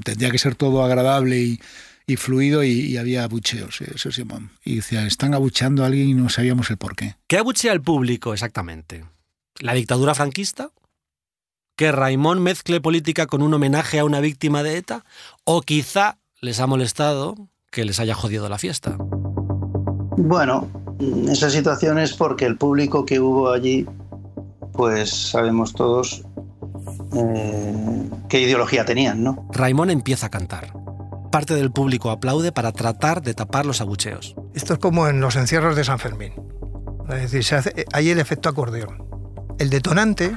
tendría 0.03 0.31
que 0.31 0.39
ser 0.39 0.55
todo 0.55 0.83
agradable 0.83 1.37
y, 1.37 1.59
y 2.09 2.15
fluido 2.15 2.63
y, 2.63 2.71
y, 2.71 2.97
había 2.97 3.23
abucheos, 3.23 3.81
eso 3.81 4.11
se 4.11 4.23
llama. 4.23 4.49
Y 4.65 4.77
decía, 4.77 5.05
están 5.05 5.35
abucheando 5.35 5.83
a 5.83 5.87
alguien 5.87 6.09
y 6.09 6.13
no 6.15 6.27
sabíamos 6.29 6.69
el 6.71 6.77
por 6.77 6.95
qué. 6.95 7.15
¿Qué 7.27 7.37
abuchea 7.37 7.71
el 7.71 7.81
público 7.81 8.33
exactamente? 8.33 9.05
¿La 9.59 9.73
dictadura 9.73 10.15
franquista? 10.15 10.71
¿Que 11.75 11.91
Raimón 11.91 12.41
mezcle 12.41 12.81
política 12.81 13.27
con 13.27 13.43
un 13.43 13.53
homenaje 13.53 13.99
a 13.99 14.05
una 14.05 14.21
víctima 14.21 14.63
de 14.63 14.77
ETA? 14.77 15.05
¿O 15.43 15.61
quizá 15.61 16.17
les 16.41 16.59
ha 16.59 16.65
molestado 16.65 17.35
que 17.69 17.85
les 17.85 17.99
haya 17.99 18.15
jodido 18.15 18.49
la 18.49 18.57
fiesta? 18.57 18.97
Bueno, 20.17 20.67
esa 21.29 21.51
situación 21.51 21.99
es 21.99 22.13
porque 22.13 22.45
el 22.45 22.57
público 22.57 23.05
que 23.05 23.19
hubo 23.19 23.51
allí, 23.51 23.85
pues 24.73 25.11
sabemos 25.11 25.73
todos 25.73 26.23
eh, 27.15 28.09
qué 28.27 28.41
ideología 28.41 28.83
tenían, 28.83 29.23
¿no? 29.23 29.47
Raimón 29.53 29.91
empieza 29.91 30.25
a 30.25 30.29
cantar 30.29 30.78
parte 31.29 31.55
del 31.55 31.71
público 31.71 32.11
aplaude 32.11 32.51
para 32.51 32.71
tratar 32.71 33.21
de 33.21 33.33
tapar 33.33 33.65
los 33.65 33.81
abucheos. 33.81 34.35
Esto 34.53 34.73
es 34.73 34.79
como 34.79 35.07
en 35.07 35.21
los 35.21 35.35
encierros 35.35 35.75
de 35.75 35.83
San 35.83 35.99
Fermín. 35.99 36.33
Es 37.09 37.21
decir, 37.21 37.43
se 37.43 37.55
hace, 37.55 37.85
hay 37.93 38.09
el 38.09 38.19
efecto 38.19 38.49
acordeón. 38.49 39.03
El 39.57 39.69
detonante 39.69 40.35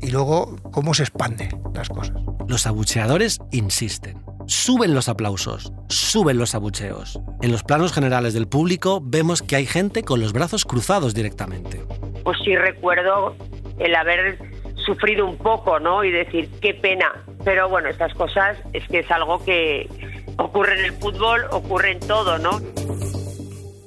y 0.00 0.10
luego 0.10 0.56
cómo 0.72 0.94
se 0.94 1.04
expanden 1.04 1.62
las 1.74 1.88
cosas. 1.88 2.16
Los 2.48 2.66
abucheadores 2.66 3.38
insisten. 3.52 4.22
Suben 4.46 4.92
los 4.92 5.08
aplausos, 5.08 5.72
suben 5.88 6.36
los 6.36 6.54
abucheos. 6.54 7.20
En 7.42 7.52
los 7.52 7.62
planos 7.62 7.92
generales 7.92 8.34
del 8.34 8.48
público 8.48 9.00
vemos 9.00 9.40
que 9.40 9.54
hay 9.54 9.66
gente 9.66 10.02
con 10.02 10.20
los 10.20 10.32
brazos 10.32 10.64
cruzados 10.64 11.14
directamente. 11.14 11.84
Pues 12.24 12.38
sí 12.44 12.56
recuerdo 12.56 13.36
el 13.78 13.94
haber 13.94 14.38
sufrido 14.82 15.26
un 15.26 15.36
poco, 15.36 15.78
¿no? 15.80 16.04
Y 16.04 16.10
decir, 16.10 16.50
qué 16.60 16.74
pena. 16.74 17.12
Pero 17.44 17.68
bueno, 17.68 17.88
estas 17.88 18.14
cosas 18.14 18.56
es 18.72 18.86
que 18.88 19.00
es 19.00 19.10
algo 19.10 19.42
que 19.44 19.88
ocurre 20.36 20.78
en 20.78 20.84
el 20.86 20.92
fútbol, 20.92 21.44
ocurre 21.50 21.92
en 21.92 22.00
todo, 22.00 22.38
¿no? 22.38 22.60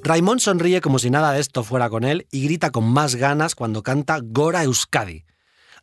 Raimón 0.02 0.38
sonríe 0.38 0.80
como 0.80 0.98
si 0.98 1.10
nada 1.10 1.32
de 1.32 1.40
esto 1.40 1.64
fuera 1.64 1.90
con 1.90 2.04
él 2.04 2.26
y 2.30 2.44
grita 2.44 2.70
con 2.70 2.84
más 2.84 3.16
ganas 3.16 3.54
cuando 3.54 3.82
canta 3.82 4.20
Gora 4.22 4.62
Euskadi. 4.62 5.24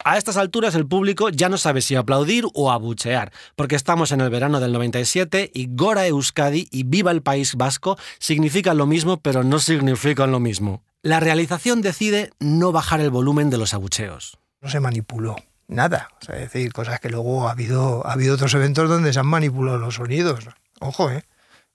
A 0.06 0.18
estas 0.18 0.38
alturas 0.38 0.76
el 0.76 0.88
público 0.88 1.30
ya 1.30 1.50
no 1.50 1.58
sabe 1.58 1.82
si 1.82 1.96
aplaudir 1.96 2.46
o 2.54 2.72
abuchear, 2.72 3.32
porque 3.56 3.76
estamos 3.76 4.12
en 4.12 4.22
el 4.22 4.30
verano 4.30 4.60
del 4.60 4.74
97 4.74 5.52
y 5.54 5.68
Gora 5.72 6.08
Euskadi 6.08 6.68
y 6.72 6.84
Viva 6.84 7.12
el 7.12 7.22
País 7.22 7.56
Vasco 7.56 7.98
significan 8.20 8.78
lo 8.78 8.86
mismo 8.86 9.22
pero 9.22 9.44
no 9.44 9.60
significan 9.60 10.32
lo 10.32 10.40
mismo. 10.40 10.84
La 11.02 11.20
realización 11.20 11.82
decide 11.82 12.32
no 12.40 12.72
bajar 12.72 13.02
el 13.02 13.10
volumen 13.10 13.50
de 13.50 13.58
los 13.58 13.74
abucheos 13.74 14.40
no 14.64 14.70
se 14.70 14.80
manipuló 14.80 15.36
nada. 15.68 16.10
O 16.22 16.26
sea, 16.26 16.36
es 16.36 16.52
decir, 16.52 16.72
cosas 16.72 17.00
que 17.00 17.10
luego 17.10 17.48
ha 17.48 17.52
habido, 17.52 18.06
ha 18.08 18.14
habido 18.14 18.36
otros 18.36 18.54
eventos 18.54 18.90
donde 18.90 19.14
se 19.14 19.20
han 19.20 19.28
manipulado 19.28 19.78
los 19.78 19.96
sonidos. 19.96 20.46
Ojo, 20.80 21.12
¿eh? 21.12 21.24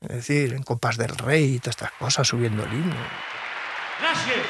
Es 0.00 0.08
decir, 0.08 0.54
en 0.54 0.62
Copas 0.62 0.96
del 0.96 1.10
Rey 1.10 1.54
y 1.54 1.58
todas 1.58 1.76
estas 1.76 1.92
cosas, 1.92 2.26
subiendo 2.26 2.64
el 2.64 2.72
himno. 2.72 2.94
Gracias. 4.00 4.46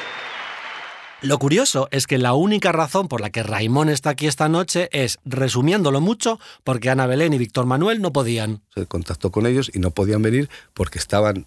Lo 1.21 1.37
curioso 1.37 1.89
es 1.91 2.07
que 2.07 2.17
la 2.17 2.33
única 2.33 2.71
razón 2.71 3.09
por 3.09 3.19
la 3.19 3.29
que 3.29 3.43
Raimón 3.43 3.89
está 3.89 4.11
aquí 4.11 4.27
esta 4.27 4.47
noche 4.47 4.87
es, 4.93 5.19
resumiéndolo 5.25 5.99
mucho, 5.99 6.39
porque 6.63 6.89
Ana 6.89 7.07
Belén 7.07 7.33
y 7.33 7.37
Víctor 7.37 7.65
Manuel 7.65 8.01
no 8.01 8.13
podían. 8.13 8.61
Se 8.73 8.85
contactó 8.85 9.29
con 9.29 9.45
ellos 9.45 9.69
y 9.73 9.79
no 9.79 9.91
podían 9.91 10.21
venir 10.21 10.49
porque 10.73 10.97
estaban 10.97 11.45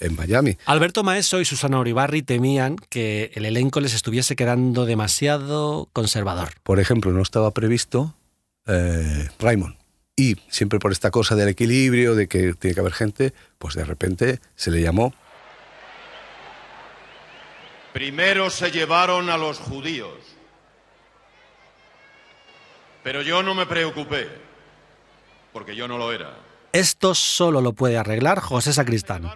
en 0.00 0.16
Miami. 0.16 0.56
Alberto 0.66 1.04
Maeso 1.04 1.40
y 1.40 1.44
Susana 1.44 1.78
Uribarri 1.78 2.22
temían 2.22 2.76
que 2.76 3.30
el 3.34 3.44
elenco 3.44 3.80
les 3.80 3.94
estuviese 3.94 4.36
quedando 4.36 4.86
demasiado 4.86 5.88
conservador. 5.92 6.50
Por 6.62 6.80
ejemplo, 6.80 7.12
no 7.12 7.22
estaba 7.22 7.52
previsto 7.52 8.14
eh, 8.66 9.28
Raimond. 9.38 9.76
Y 10.16 10.36
siempre 10.48 10.78
por 10.78 10.92
esta 10.92 11.10
cosa 11.10 11.34
del 11.34 11.48
equilibrio, 11.48 12.14
de 12.14 12.28
que 12.28 12.52
tiene 12.54 12.74
que 12.74 12.80
haber 12.80 12.92
gente, 12.92 13.32
pues 13.58 13.74
de 13.74 13.84
repente 13.84 14.40
se 14.54 14.70
le 14.70 14.82
llamó 14.82 15.14
Primero 17.92 18.50
se 18.50 18.70
llevaron 18.70 19.30
a 19.30 19.36
los 19.36 19.58
judíos. 19.58 20.14
Pero 23.02 23.22
yo 23.22 23.42
no 23.42 23.54
me 23.54 23.66
preocupé, 23.66 24.28
porque 25.52 25.74
yo 25.74 25.88
no 25.88 25.98
lo 25.98 26.12
era. 26.12 26.36
Esto 26.72 27.14
solo 27.14 27.60
lo 27.60 27.72
puede 27.72 27.96
arreglar 27.96 28.40
José 28.40 28.72
Sacristán, 28.72 29.28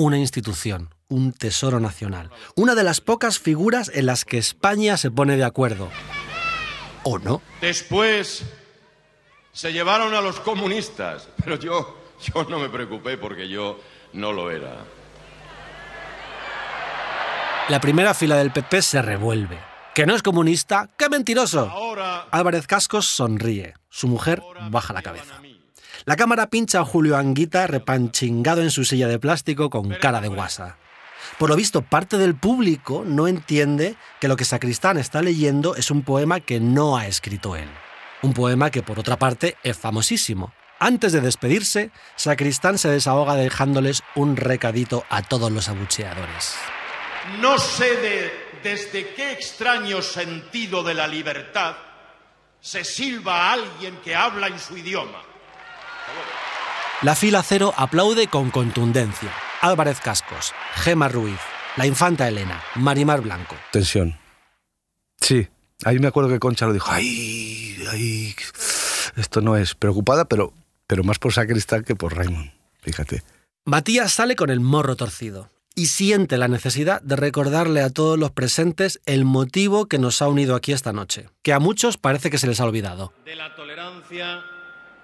una 0.00 0.18
institución, 0.18 0.94
un 1.08 1.32
tesoro 1.32 1.78
nacional, 1.78 2.30
una 2.56 2.74
de 2.74 2.84
las 2.84 3.00
pocas 3.00 3.38
figuras 3.38 3.90
en 3.94 4.06
las 4.06 4.24
que 4.24 4.38
España 4.38 4.96
se 4.96 5.10
pone 5.10 5.36
de 5.36 5.44
acuerdo. 5.44 5.90
¿O 7.02 7.18
no? 7.18 7.42
Después 7.60 8.44
se 9.52 9.72
llevaron 9.72 10.14
a 10.14 10.20
los 10.20 10.40
comunistas, 10.40 11.28
pero 11.42 11.56
yo, 11.56 11.98
yo 12.22 12.44
no 12.44 12.58
me 12.58 12.68
preocupé 12.68 13.18
porque 13.18 13.48
yo 13.48 13.78
no 14.14 14.32
lo 14.32 14.50
era. 14.50 14.84
La 17.68 17.80
primera 17.80 18.14
fila 18.14 18.36
del 18.36 18.52
PP 18.52 18.82
se 18.82 19.02
revuelve. 19.02 19.58
¿Que 19.94 20.06
no 20.06 20.14
es 20.14 20.22
comunista? 20.22 20.88
¡Qué 20.96 21.08
mentiroso! 21.08 21.70
Álvarez 22.30 22.66
Cascos 22.66 23.06
sonríe. 23.06 23.74
Su 23.90 24.08
mujer 24.08 24.42
baja 24.70 24.92
la 24.94 25.02
cabeza. 25.02 25.40
La 26.06 26.16
cámara 26.16 26.48
pincha 26.48 26.80
a 26.80 26.84
Julio 26.84 27.16
Anguita 27.16 27.66
repanchingado 27.66 28.62
en 28.62 28.70
su 28.70 28.84
silla 28.84 29.06
de 29.06 29.18
plástico 29.18 29.68
con 29.68 29.90
cara 29.90 30.20
de 30.20 30.28
guasa. 30.28 30.78
Por 31.38 31.50
lo 31.50 31.56
visto, 31.56 31.82
parte 31.82 32.16
del 32.16 32.34
público 32.34 33.04
no 33.06 33.28
entiende 33.28 33.96
que 34.20 34.28
lo 34.28 34.36
que 34.36 34.46
Sacristán 34.46 34.96
está 34.96 35.20
leyendo 35.20 35.76
es 35.76 35.90
un 35.90 36.02
poema 36.02 36.40
que 36.40 36.58
no 36.58 36.96
ha 36.96 37.06
escrito 37.06 37.54
él. 37.54 37.68
Un 38.22 38.32
poema 38.32 38.70
que, 38.70 38.82
por 38.82 38.98
otra 38.98 39.18
parte, 39.18 39.56
es 39.62 39.76
famosísimo. 39.76 40.52
Antes 40.78 41.12
de 41.12 41.20
despedirse, 41.20 41.90
Sacristán 42.16 42.78
se 42.78 42.88
desahoga 42.88 43.34
dejándoles 43.34 44.02
un 44.14 44.36
recadito 44.36 45.04
a 45.10 45.22
todos 45.22 45.52
los 45.52 45.68
abucheadores. 45.68 46.56
No 47.40 47.58
sé 47.58 47.96
de, 47.96 48.32
desde 48.62 49.14
qué 49.14 49.32
extraño 49.32 50.00
sentido 50.00 50.82
de 50.82 50.94
la 50.94 51.06
libertad 51.06 51.76
se 52.60 52.84
silba 52.84 53.48
a 53.48 53.52
alguien 53.52 53.98
que 54.02 54.14
habla 54.14 54.46
en 54.46 54.58
su 54.58 54.76
idioma. 54.76 55.22
La 57.02 57.14
fila 57.14 57.42
cero 57.42 57.72
aplaude 57.76 58.26
con 58.28 58.50
contundencia. 58.50 59.32
Álvarez 59.62 60.00
Cascos, 60.00 60.52
Gema 60.74 61.08
Ruiz, 61.08 61.38
la 61.76 61.86
infanta 61.86 62.28
Elena, 62.28 62.62
Marimar 62.76 63.20
Blanco. 63.20 63.56
tensión. 63.72 64.18
Sí, 65.20 65.48
ahí 65.84 65.98
me 65.98 66.08
acuerdo 66.08 66.30
que 66.30 66.38
Concha 66.38 66.66
lo 66.66 66.72
dijo, 66.72 66.90
ay, 66.90 67.76
ay, 67.90 68.34
esto 69.16 69.40
no 69.42 69.56
es 69.56 69.74
preocupada, 69.74 70.24
pero, 70.26 70.52
pero 70.86 71.04
más 71.04 71.18
por 71.18 71.32
Sacristán 71.32 71.84
que 71.84 71.94
por 71.94 72.16
Raymond, 72.16 72.52
fíjate. 72.80 73.22
Matías 73.66 74.12
sale 74.12 74.34
con 74.36 74.48
el 74.50 74.60
morro 74.60 74.96
torcido 74.96 75.50
y 75.74 75.86
siente 75.86 76.38
la 76.38 76.48
necesidad 76.48 77.02
de 77.02 77.16
recordarle 77.16 77.82
a 77.82 77.90
todos 77.90 78.18
los 78.18 78.30
presentes 78.30 79.00
el 79.04 79.24
motivo 79.26 79.86
que 79.86 79.98
nos 79.98 80.22
ha 80.22 80.28
unido 80.28 80.54
aquí 80.54 80.72
esta 80.72 80.92
noche, 80.94 81.28
que 81.42 81.52
a 81.52 81.58
muchos 81.58 81.98
parece 81.98 82.30
que 82.30 82.38
se 82.38 82.46
les 82.46 82.60
ha 82.60 82.64
olvidado. 82.64 83.12
De 83.26 83.36
la 83.36 83.54
tolerancia, 83.54 84.42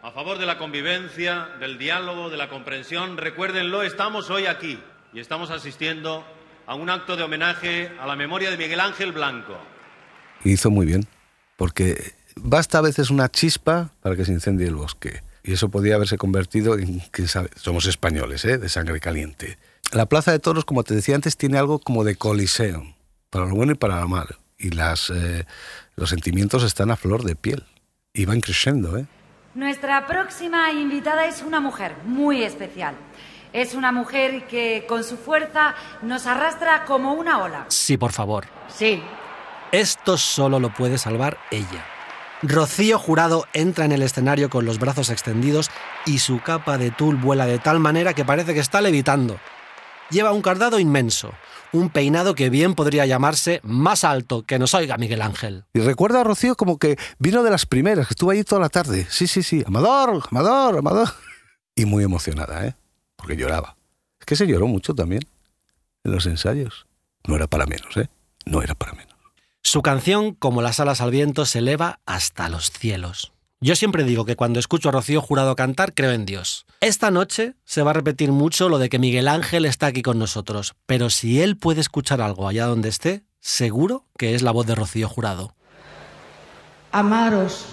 a 0.07 0.13
favor 0.13 0.39
de 0.39 0.47
la 0.47 0.57
convivencia, 0.57 1.49
del 1.59 1.79
diálogo, 1.79 2.31
de 2.31 2.37
la 2.37 2.49
comprensión. 2.49 3.17
Recuérdenlo, 3.17 3.83
estamos 3.83 4.31
hoy 4.31 4.47
aquí 4.47 4.79
y 5.13 5.19
estamos 5.19 5.51
asistiendo 5.51 6.25
a 6.65 6.77
un 6.77 6.91
acto 6.91 7.17
de 7.17 7.25
homenaje 7.25 7.91
a 8.01 8.07
la 8.07 8.15
memoria 8.15 8.53
de 8.53 8.57
Miguel 8.57 8.79
Ángel 8.79 9.11
Blanco. 9.11 9.59
Hizo 10.45 10.71
muy 10.71 10.87
bien, 10.87 11.09
porque 11.57 12.15
basta 12.37 12.79
a 12.79 12.83
veces 12.83 13.11
una 13.11 13.29
chispa 13.29 13.91
para 14.01 14.15
que 14.15 14.25
se 14.25 14.31
incendie 14.31 14.69
el 14.69 14.77
bosque. 14.77 15.23
Y 15.43 15.55
eso 15.55 15.71
podía 15.71 15.97
haberse 15.97 16.19
convertido 16.19 16.79
en, 16.79 17.01
quién 17.11 17.27
sabe, 17.27 17.51
somos 17.57 17.87
españoles, 17.87 18.45
¿eh? 18.45 18.59
de 18.59 18.69
sangre 18.69 19.01
caliente. 19.01 19.59
La 19.91 20.07
Plaza 20.07 20.31
de 20.31 20.39
Toros, 20.39 20.65
como 20.65 20.85
te 20.85 20.95
decía 20.95 21.17
antes, 21.17 21.37
tiene 21.37 21.59
algo 21.59 21.81
como 21.81 22.05
de 22.05 22.15
coliseo, 22.15 22.95
para 23.29 23.47
lo 23.47 23.57
bueno 23.57 23.73
y 23.73 23.77
para 23.77 24.01
lo 24.01 24.07
malo. 24.07 24.37
Y 24.57 24.71
las, 24.71 25.11
eh, 25.11 25.47
los 25.97 26.11
sentimientos 26.11 26.63
están 26.63 26.93
a 26.93 26.97
flor 26.97 27.25
de 27.25 27.35
piel. 27.35 27.65
Y 28.15 28.25
van 28.25 28.41
creciendo, 28.41 28.97
¿eh? 28.97 29.07
Nuestra 29.57 30.07
próxima 30.07 30.71
invitada 30.71 31.25
es 31.25 31.41
una 31.41 31.61
mujer 31.61 31.97
muy 32.05 32.43
especial. 32.43 32.95
Es 33.55 33.73
una 33.73 33.91
mujer 33.91 34.47
que 34.47 34.85
con 34.87 35.03
su 35.03 35.17
fuerza 35.17 35.75
nos 36.03 36.27
arrastra 36.27 36.85
como 36.85 37.15
una 37.15 37.43
ola. 37.43 37.65
Sí, 37.69 37.97
por 37.97 38.13
favor. 38.13 38.45
Sí. 38.69 39.03
Esto 39.73 40.19
solo 40.19 40.61
lo 40.61 40.75
puede 40.75 40.99
salvar 40.99 41.39
ella. 41.51 41.87
Rocío 42.43 42.99
Jurado 42.99 43.47
entra 43.55 43.87
en 43.87 43.93
el 43.93 44.03
escenario 44.03 44.51
con 44.51 44.67
los 44.67 44.79
brazos 44.79 45.09
extendidos 45.09 45.71
y 46.05 46.19
su 46.19 46.43
capa 46.43 46.77
de 46.77 46.91
tul 46.91 47.17
vuela 47.17 47.47
de 47.47 47.59
tal 47.59 47.81
manera 47.81 48.13
que 48.13 48.27
parece 48.27 48.53
que 48.53 48.61
está 48.61 48.83
levitando. 48.83 49.41
Lleva 50.11 50.33
un 50.33 50.43
cardado 50.43 50.79
inmenso, 50.79 51.33
un 51.73 51.91
peinado 51.91 52.35
que 52.35 52.51
bien 52.51 52.75
podría 52.75 53.07
llamarse 53.07 53.61
más 53.63 54.05
alto 54.05 54.43
que 54.43 54.59
nos 54.59 54.75
oiga 54.75 54.97
Miguel 54.97 55.23
Ángel. 55.23 55.65
Y 55.75 55.81
recuerda 55.81 56.21
a 56.21 56.25
Rocío 56.25 56.57
como 56.57 56.79
que 56.79 56.97
vino 57.19 57.43
de 57.43 57.51
las 57.51 57.67
primeras, 57.67 58.07
que 58.07 58.15
estuvo 58.15 58.31
allí 58.31 58.45
toda 58.45 58.61
la 58.61 58.69
tarde. 58.69 59.07
Sí, 59.11 59.27
sí, 59.27 59.43
sí. 59.43 59.65
Amador, 59.67 60.25
Amador, 60.31 60.79
Amador. 60.79 61.09
Y 61.75 61.85
muy 61.85 62.05
emocionada, 62.05 62.67
¿eh? 62.67 62.75
Porque 63.17 63.37
lloraba. 63.37 63.77
Es 64.21 64.27
que 64.27 64.37
se 64.37 64.47
lloró 64.47 64.67
mucho 64.67 64.95
también 64.95 65.23
en 66.05 66.13
los 66.13 66.27
ensayos. 66.27 66.87
No 67.27 67.37
era 67.37 67.47
para 67.47 67.67
menos, 67.67 67.97
¿eh? 67.97 68.09
No 68.45 68.63
era 68.63 68.75
para 68.75 68.93
menos. 68.93 69.15
Su 69.63 69.83
canción, 69.83 70.35
como 70.35 70.63
las 70.63 70.79
alas 70.79 71.01
al 71.01 71.11
viento, 71.11 71.45
se 71.45 71.59
eleva 71.59 71.99
hasta 72.07 72.49
los 72.49 72.71
cielos. 72.71 73.33
Yo 73.61 73.75
siempre 73.75 74.05
digo 74.05 74.27
que 74.27 74.37
cuando 74.37 74.61
escucho 74.61 74.91
a 74.91 74.93
Rocío 74.93 75.23
Jurado 75.23 75.57
cantar, 75.57 75.95
creo 75.95 76.13
en 76.13 76.27
Dios. 76.27 76.67
Esta 76.83 77.11
noche 77.11 77.55
se 77.65 77.83
va 77.83 77.93
a 77.93 77.95
repetir 77.95 78.31
mucho 78.31 78.69
lo 78.69 78.77
de 78.77 78.91
que 78.91 78.99
Miguel 78.99 79.29
Ángel 79.29 79.65
está 79.65 79.87
aquí 79.87 80.03
con 80.03 80.19
nosotros, 80.19 80.75
pero 80.85 81.09
si 81.09 81.41
él 81.41 81.57
puede 81.57 81.81
escuchar 81.81 82.21
algo 82.21 82.49
allá 82.49 82.67
donde 82.67 82.91
esté, 82.91 83.25
seguro 83.41 84.05
que 84.19 84.35
es 84.35 84.43
la 84.43 84.51
voz 84.51 84.67
de 84.67 84.75
Rocío 84.75 85.09
Jurado. 85.09 85.55
Amaros 86.93 87.65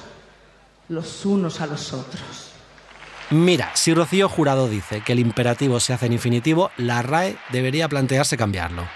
los 0.88 1.26
unos 1.26 1.60
a 1.60 1.67
los 1.67 1.91
otros. 1.91 2.52
Mira, 3.30 3.72
si 3.74 3.93
Rocío 3.93 4.30
Jurado 4.30 4.69
dice 4.69 5.02
que 5.02 5.12
el 5.12 5.19
imperativo 5.19 5.82
se 5.82 5.91
hace 5.91 6.06
en 6.06 6.13
infinitivo, 6.13 6.72
la 6.78 7.02
RAE 7.02 7.36
debería 7.52 7.89
plantearse 7.89 8.38
cambiarlo. 8.38 8.88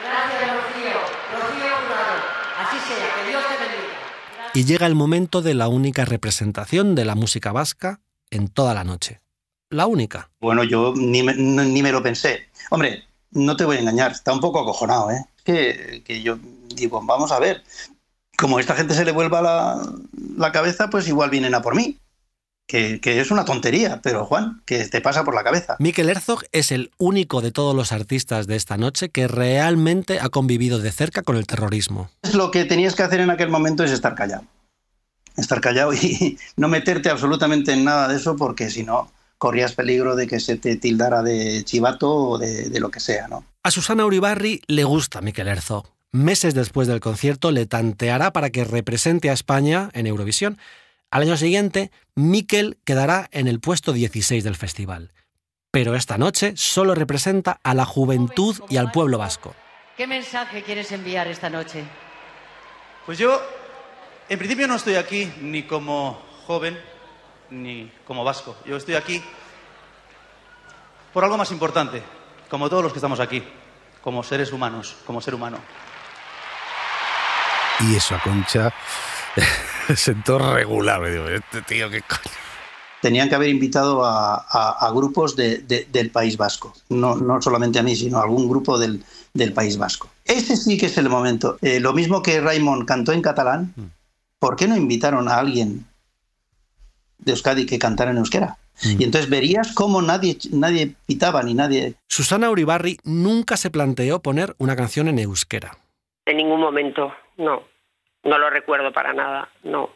Gracias, 0.00 0.54
Rocío. 0.54 1.00
Rocío 1.32 1.74
Jurado. 1.74 2.22
Así 2.60 2.76
sea, 2.86 3.14
que 3.16 3.30
Dios 3.30 3.42
te 3.48 3.64
bendiga. 3.64 3.91
Y 4.54 4.64
llega 4.66 4.86
el 4.86 4.94
momento 4.94 5.40
de 5.40 5.54
la 5.54 5.68
única 5.68 6.04
representación 6.04 6.94
de 6.94 7.06
la 7.06 7.14
música 7.14 7.52
vasca 7.52 8.00
en 8.30 8.48
toda 8.48 8.74
la 8.74 8.84
noche. 8.84 9.22
La 9.70 9.86
única. 9.86 10.30
Bueno, 10.40 10.62
yo 10.62 10.92
ni 10.94 11.22
me, 11.22 11.34
ni 11.34 11.82
me 11.82 11.90
lo 11.90 12.02
pensé. 12.02 12.48
Hombre, 12.70 13.04
no 13.30 13.56
te 13.56 13.64
voy 13.64 13.78
a 13.78 13.80
engañar, 13.80 14.12
está 14.12 14.30
un 14.30 14.40
poco 14.40 14.60
acojonado, 14.60 15.10
¿eh? 15.10 15.24
Que, 15.42 16.02
que 16.04 16.20
yo 16.22 16.38
digo, 16.74 17.00
vamos 17.02 17.32
a 17.32 17.38
ver, 17.38 17.62
como 18.36 18.58
esta 18.58 18.74
gente 18.74 18.94
se 18.94 19.06
le 19.06 19.12
vuelva 19.12 19.40
la, 19.40 19.80
la 20.36 20.52
cabeza, 20.52 20.90
pues 20.90 21.08
igual 21.08 21.30
vienen 21.30 21.54
a 21.54 21.62
por 21.62 21.74
mí. 21.74 21.96
Que, 22.66 23.00
que 23.00 23.20
es 23.20 23.30
una 23.30 23.44
tontería, 23.44 24.00
pero 24.02 24.24
Juan, 24.24 24.62
que 24.64 24.86
te 24.86 25.00
pasa 25.00 25.24
por 25.24 25.34
la 25.34 25.44
cabeza. 25.44 25.76
Mikel 25.78 26.08
Herzog 26.08 26.44
es 26.52 26.72
el 26.72 26.90
único 26.96 27.42
de 27.42 27.50
todos 27.50 27.74
los 27.76 27.92
artistas 27.92 28.46
de 28.46 28.56
esta 28.56 28.78
noche 28.78 29.10
que 29.10 29.28
realmente 29.28 30.20
ha 30.20 30.30
convivido 30.30 30.78
de 30.78 30.90
cerca 30.90 31.22
con 31.22 31.36
el 31.36 31.46
terrorismo. 31.46 32.10
Lo 32.32 32.50
que 32.50 32.64
tenías 32.64 32.94
que 32.94 33.02
hacer 33.02 33.20
en 33.20 33.30
aquel 33.30 33.50
momento 33.50 33.84
es 33.84 33.90
estar 33.90 34.14
callado. 34.14 34.44
Estar 35.36 35.60
callado 35.60 35.92
y 35.94 36.38
no 36.56 36.68
meterte 36.68 37.10
absolutamente 37.10 37.72
en 37.72 37.84
nada 37.84 38.08
de 38.08 38.16
eso, 38.16 38.36
porque 38.36 38.70
si 38.70 38.84
no, 38.84 39.10
corrías 39.36 39.74
peligro 39.74 40.16
de 40.16 40.26
que 40.26 40.40
se 40.40 40.56
te 40.56 40.76
tildara 40.76 41.22
de 41.22 41.64
chivato 41.64 42.14
o 42.14 42.38
de, 42.38 42.70
de 42.70 42.80
lo 42.80 42.90
que 42.90 43.00
sea, 43.00 43.28
¿no? 43.28 43.44
A 43.64 43.70
Susana 43.70 44.06
Uribarri 44.06 44.62
le 44.66 44.84
gusta 44.84 45.20
Mikel 45.20 45.48
Herzog. 45.48 45.88
Meses 46.14 46.52
después 46.52 46.88
del 46.88 47.00
concierto 47.00 47.52
le 47.52 47.64
tanteará 47.64 48.32
para 48.32 48.50
que 48.50 48.64
represente 48.64 49.30
a 49.30 49.32
España 49.32 49.88
en 49.94 50.06
Eurovisión. 50.06 50.58
Al 51.12 51.20
año 51.20 51.36
siguiente, 51.36 51.92
Mikel 52.14 52.78
quedará 52.86 53.28
en 53.32 53.46
el 53.46 53.60
puesto 53.60 53.92
16 53.92 54.42
del 54.44 54.56
festival. 54.56 55.12
Pero 55.70 55.94
esta 55.94 56.16
noche 56.16 56.54
solo 56.56 56.94
representa 56.94 57.60
a 57.62 57.74
la 57.74 57.84
juventud 57.84 58.58
y 58.70 58.78
al 58.78 58.90
pueblo 58.90 59.18
vasco. 59.18 59.54
¿Qué 59.94 60.06
mensaje 60.06 60.62
quieres 60.62 60.90
enviar 60.90 61.28
esta 61.28 61.50
noche? 61.50 61.84
Pues 63.04 63.18
yo, 63.18 63.42
en 64.26 64.38
principio 64.38 64.66
no 64.66 64.76
estoy 64.76 64.94
aquí 64.94 65.30
ni 65.42 65.64
como 65.64 66.18
joven 66.46 66.80
ni 67.50 67.92
como 68.06 68.24
vasco. 68.24 68.56
Yo 68.64 68.78
estoy 68.78 68.94
aquí 68.94 69.22
por 71.12 71.24
algo 71.24 71.36
más 71.36 71.52
importante, 71.52 72.02
como 72.48 72.70
todos 72.70 72.84
los 72.84 72.92
que 72.92 73.00
estamos 73.00 73.20
aquí, 73.20 73.44
como 74.00 74.22
seres 74.22 74.50
humanos, 74.50 74.96
como 75.04 75.20
ser 75.20 75.34
humano. 75.34 75.58
Y 77.80 77.96
eso 77.96 78.14
a 78.14 78.22
Concha 78.22 78.72
sentó 79.96 80.38
regular. 80.38 81.00
Me 81.00 81.10
digo, 81.10 81.28
este 81.28 81.62
tío, 81.62 81.90
qué 81.90 82.02
coño. 82.02 82.20
Tenían 83.00 83.28
que 83.28 83.34
haber 83.34 83.48
invitado 83.48 84.04
a, 84.04 84.34
a- 84.36 84.76
a 84.86 84.90
grupos 84.92 85.34
de- 85.34 85.58
de- 85.58 85.86
del 85.90 86.10
País 86.10 86.36
Vasco. 86.36 86.72
No, 86.88 87.16
no 87.16 87.42
solamente 87.42 87.78
a 87.78 87.82
mí, 87.82 87.96
sino 87.96 88.18
a 88.18 88.22
algún 88.22 88.48
grupo 88.48 88.78
del, 88.78 89.02
del 89.34 89.52
País 89.52 89.76
Vasco. 89.76 90.08
Ese 90.24 90.56
sí 90.56 90.78
que 90.78 90.86
es 90.86 90.96
el 90.98 91.08
momento. 91.08 91.58
Eh, 91.62 91.80
lo 91.80 91.92
mismo 91.92 92.22
que 92.22 92.40
Raymond 92.40 92.86
cantó 92.86 93.12
en 93.12 93.22
catalán, 93.22 93.74
¿por 94.38 94.54
qué 94.54 94.68
no 94.68 94.76
invitaron 94.76 95.28
a 95.28 95.38
alguien 95.38 95.84
de 97.18 97.32
Euskadi 97.32 97.66
que 97.66 97.78
cantara 97.78 98.12
en 98.12 98.18
euskera? 98.18 98.56
Y 98.82 99.04
entonces 99.04 99.28
verías 99.28 99.72
cómo 99.72 100.00
nadie, 100.00 100.38
nadie 100.50 100.94
pitaba 101.06 101.42
ni 101.42 101.52
nadie 101.54 101.94
Susana 102.08 102.50
Uribarri 102.50 102.98
nunca 103.04 103.56
se 103.56 103.70
planteó 103.70 104.22
poner 104.22 104.54
una 104.58 104.74
canción 104.76 105.08
en 105.08 105.18
euskera. 105.18 105.76
En 106.24 106.38
ningún 106.38 106.60
momento, 106.60 107.12
no. 107.36 107.62
No 108.24 108.38
lo 108.38 108.50
recuerdo 108.50 108.92
para 108.92 109.12
nada, 109.12 109.48
no. 109.64 109.90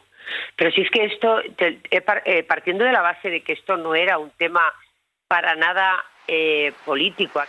Pero 0.55 0.71
si 0.71 0.81
es 0.81 0.91
que 0.91 1.05
esto, 1.05 1.39
te- 1.57 1.79
eh, 1.89 2.01
par- 2.01 2.23
eh, 2.25 2.43
partiendo 2.43 2.83
de 2.83 2.91
la 2.91 3.01
base 3.01 3.29
de 3.29 3.41
que 3.41 3.53
esto 3.53 3.77
no 3.77 3.95
era 3.95 4.17
un 4.17 4.31
tema 4.31 4.61
para 5.27 5.55
nada 5.55 6.03
eh, 6.27 6.73
político. 6.85 7.41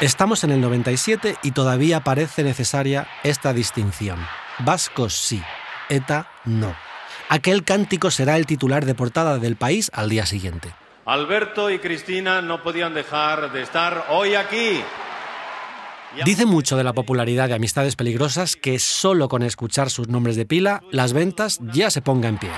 Estamos 0.00 0.44
en 0.44 0.50
el 0.52 0.60
97 0.60 1.36
y 1.42 1.52
todavía 1.52 2.00
parece 2.00 2.42
necesaria 2.42 3.06
esta 3.22 3.52
distinción. 3.52 4.18
Vascos 4.58 5.14
sí, 5.14 5.42
ETA 5.88 6.30
no. 6.44 6.74
Aquel 7.28 7.64
cántico 7.64 8.10
será 8.10 8.36
el 8.36 8.46
titular 8.46 8.84
de 8.84 8.94
portada 8.94 9.38
del 9.38 9.56
país 9.56 9.90
al 9.94 10.08
día 10.10 10.26
siguiente. 10.26 10.70
Alberto 11.06 11.70
y 11.70 11.78
Cristina 11.78 12.42
no 12.42 12.62
podían 12.62 12.92
dejar 12.94 13.52
de 13.52 13.62
estar 13.62 14.06
hoy 14.10 14.34
aquí. 14.34 14.82
Dice 16.24 16.46
mucho 16.46 16.76
de 16.76 16.84
la 16.84 16.92
popularidad 16.92 17.48
de 17.48 17.54
Amistades 17.54 17.96
Peligrosas 17.96 18.56
que 18.56 18.78
solo 18.78 19.28
con 19.28 19.42
escuchar 19.42 19.90
sus 19.90 20.08
nombres 20.08 20.36
de 20.36 20.46
pila, 20.46 20.82
las 20.90 21.12
ventas 21.12 21.60
ya 21.72 21.90
se 21.90 22.02
ponga 22.02 22.28
en 22.28 22.38
pie. 22.38 22.50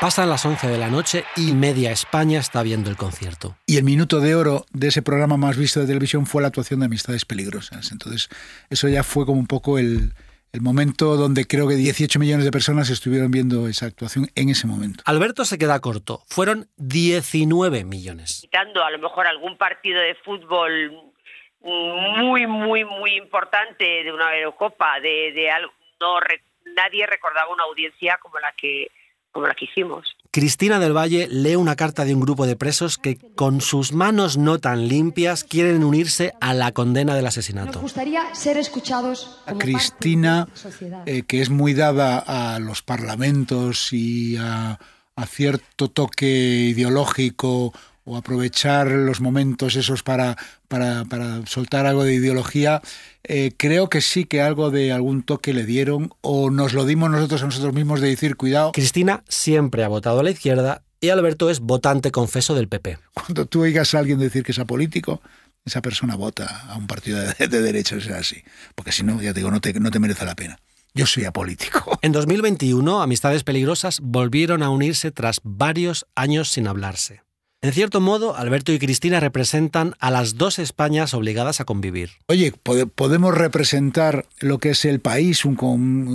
Pasan 0.00 0.28
las 0.28 0.44
11 0.44 0.68
de 0.68 0.76
la 0.76 0.90
noche 0.90 1.24
y 1.36 1.52
media 1.52 1.90
España 1.90 2.38
está 2.38 2.62
viendo 2.62 2.90
el 2.90 2.96
concierto. 2.96 3.56
Y 3.66 3.78
el 3.78 3.84
minuto 3.84 4.20
de 4.20 4.34
oro 4.34 4.66
de 4.72 4.88
ese 4.88 5.00
programa 5.00 5.36
más 5.36 5.56
visto 5.56 5.80
de 5.80 5.86
televisión 5.86 6.26
fue 6.26 6.42
la 6.42 6.48
actuación 6.48 6.80
de 6.80 6.86
Amistades 6.86 7.24
Peligrosas. 7.24 7.92
Entonces, 7.92 8.28
eso 8.68 8.88
ya 8.88 9.02
fue 9.02 9.24
como 9.24 9.38
un 9.38 9.46
poco 9.46 9.78
el, 9.78 10.12
el 10.52 10.60
momento 10.60 11.16
donde 11.16 11.46
creo 11.46 11.68
que 11.68 11.76
18 11.76 12.18
millones 12.18 12.44
de 12.44 12.50
personas 12.50 12.90
estuvieron 12.90 13.30
viendo 13.30 13.68
esa 13.68 13.86
actuación 13.86 14.28
en 14.34 14.48
ese 14.48 14.66
momento. 14.66 15.02
Alberto 15.06 15.44
se 15.44 15.58
queda 15.58 15.80
corto. 15.80 16.22
Fueron 16.28 16.68
19 16.76 17.84
millones. 17.84 18.40
quitando 18.42 18.82
a 18.82 18.90
lo 18.90 18.98
mejor 18.98 19.26
algún 19.26 19.56
partido 19.56 20.00
de 20.00 20.14
fútbol 20.24 21.05
muy, 21.66 22.46
muy, 22.46 22.84
muy 22.84 23.14
importante 23.16 23.84
de 24.04 24.12
una 24.12 24.36
Eurocopa, 24.36 25.00
de, 25.00 25.32
de 25.32 25.50
algo, 25.50 25.72
no 26.00 26.20
re- 26.20 26.42
nadie 26.76 27.06
recordaba 27.06 27.52
una 27.52 27.64
audiencia 27.64 28.18
como 28.22 28.38
la 28.38 28.52
que 28.52 28.90
como 29.32 29.48
la 29.48 29.54
que 29.54 29.66
hicimos. 29.66 30.16
Cristina 30.30 30.78
del 30.78 30.96
Valle 30.96 31.28
lee 31.30 31.56
una 31.56 31.76
carta 31.76 32.06
de 32.06 32.14
un 32.14 32.20
grupo 32.22 32.46
de 32.46 32.56
presos 32.56 32.96
que, 32.96 33.18
con 33.34 33.60
sus 33.60 33.92
manos 33.92 34.38
no 34.38 34.58
tan 34.60 34.88
limpias, 34.88 35.44
quieren 35.44 35.84
unirse 35.84 36.32
a 36.40 36.54
la 36.54 36.72
condena 36.72 37.14
del 37.14 37.24
Nos 37.24 37.34
asesinato. 37.36 37.80
gustaría 37.80 38.34
ser 38.34 38.56
escuchados 38.56 39.42
como 39.46 39.58
Cristina, 39.58 40.46
parte 40.46 40.52
de 40.52 40.64
la 40.64 40.70
sociedad. 40.72 41.02
eh, 41.08 41.22
que 41.28 41.42
es 41.42 41.50
muy 41.50 41.74
dada 41.74 42.18
a 42.54 42.58
los 42.60 42.80
parlamentos 42.80 43.92
y 43.92 44.38
a, 44.38 44.78
a 45.16 45.26
cierto 45.26 45.88
toque 45.88 46.26
ideológico 46.26 47.74
o 48.06 48.16
aprovechar 48.16 48.86
los 48.90 49.20
momentos 49.20 49.76
esos 49.76 50.02
para, 50.02 50.36
para, 50.68 51.04
para 51.04 51.44
soltar 51.44 51.86
algo 51.86 52.04
de 52.04 52.14
ideología, 52.14 52.80
eh, 53.24 53.52
creo 53.56 53.90
que 53.90 54.00
sí 54.00 54.24
que 54.24 54.40
algo 54.40 54.70
de 54.70 54.92
algún 54.92 55.22
toque 55.22 55.52
le 55.52 55.66
dieron 55.66 56.10
o 56.22 56.50
nos 56.50 56.72
lo 56.72 56.86
dimos 56.86 57.10
nosotros 57.10 57.42
a 57.42 57.46
nosotros 57.46 57.74
mismos 57.74 58.00
de 58.00 58.08
decir, 58.08 58.36
cuidado, 58.36 58.72
Cristina 58.72 59.24
siempre 59.28 59.84
ha 59.84 59.88
votado 59.88 60.20
a 60.20 60.22
la 60.22 60.30
izquierda 60.30 60.82
y 61.00 61.10
Alberto 61.10 61.50
es 61.50 61.60
votante 61.60 62.12
confeso 62.12 62.54
del 62.54 62.68
PP. 62.68 62.98
cuando 63.12 63.46
tú 63.46 63.62
oigas 63.62 63.92
a 63.94 63.98
alguien 63.98 64.18
decir 64.18 64.44
que 64.44 64.52
es 64.52 64.58
apolítico, 64.58 65.20
esa 65.64 65.82
persona 65.82 66.14
vota 66.14 66.64
a 66.68 66.76
un 66.76 66.86
partido 66.86 67.18
de, 67.18 67.48
de 67.48 67.60
derecha, 67.60 68.00
sea 68.00 68.18
así. 68.18 68.42
Porque 68.76 68.92
si 68.92 69.02
no, 69.02 69.20
ya 69.20 69.34
te 69.34 69.40
digo, 69.40 69.50
no 69.50 69.60
te, 69.60 69.74
no 69.74 69.90
te 69.90 69.98
merece 69.98 70.24
la 70.24 70.36
pena. 70.36 70.58
Yo 70.94 71.06
soy 71.06 71.24
apolítico. 71.24 71.98
En 72.02 72.12
2021, 72.12 73.02
Amistades 73.02 73.42
Peligrosas 73.42 74.00
volvieron 74.00 74.62
a 74.62 74.70
unirse 74.70 75.10
tras 75.10 75.40
varios 75.42 76.06
años 76.14 76.48
sin 76.48 76.68
hablarse. 76.68 77.25
En 77.66 77.72
cierto 77.72 78.00
modo, 78.00 78.36
Alberto 78.36 78.70
y 78.70 78.78
Cristina 78.78 79.18
representan 79.18 79.96
a 79.98 80.12
las 80.12 80.36
dos 80.38 80.60
Españas 80.60 81.14
obligadas 81.14 81.60
a 81.60 81.64
convivir. 81.64 82.10
Oye, 82.28 82.52
pode- 82.52 82.86
podemos 82.86 83.34
representar 83.34 84.24
lo 84.38 84.58
que 84.58 84.70
es 84.70 84.84
el 84.84 85.00
país 85.00 85.44
un 85.44 85.56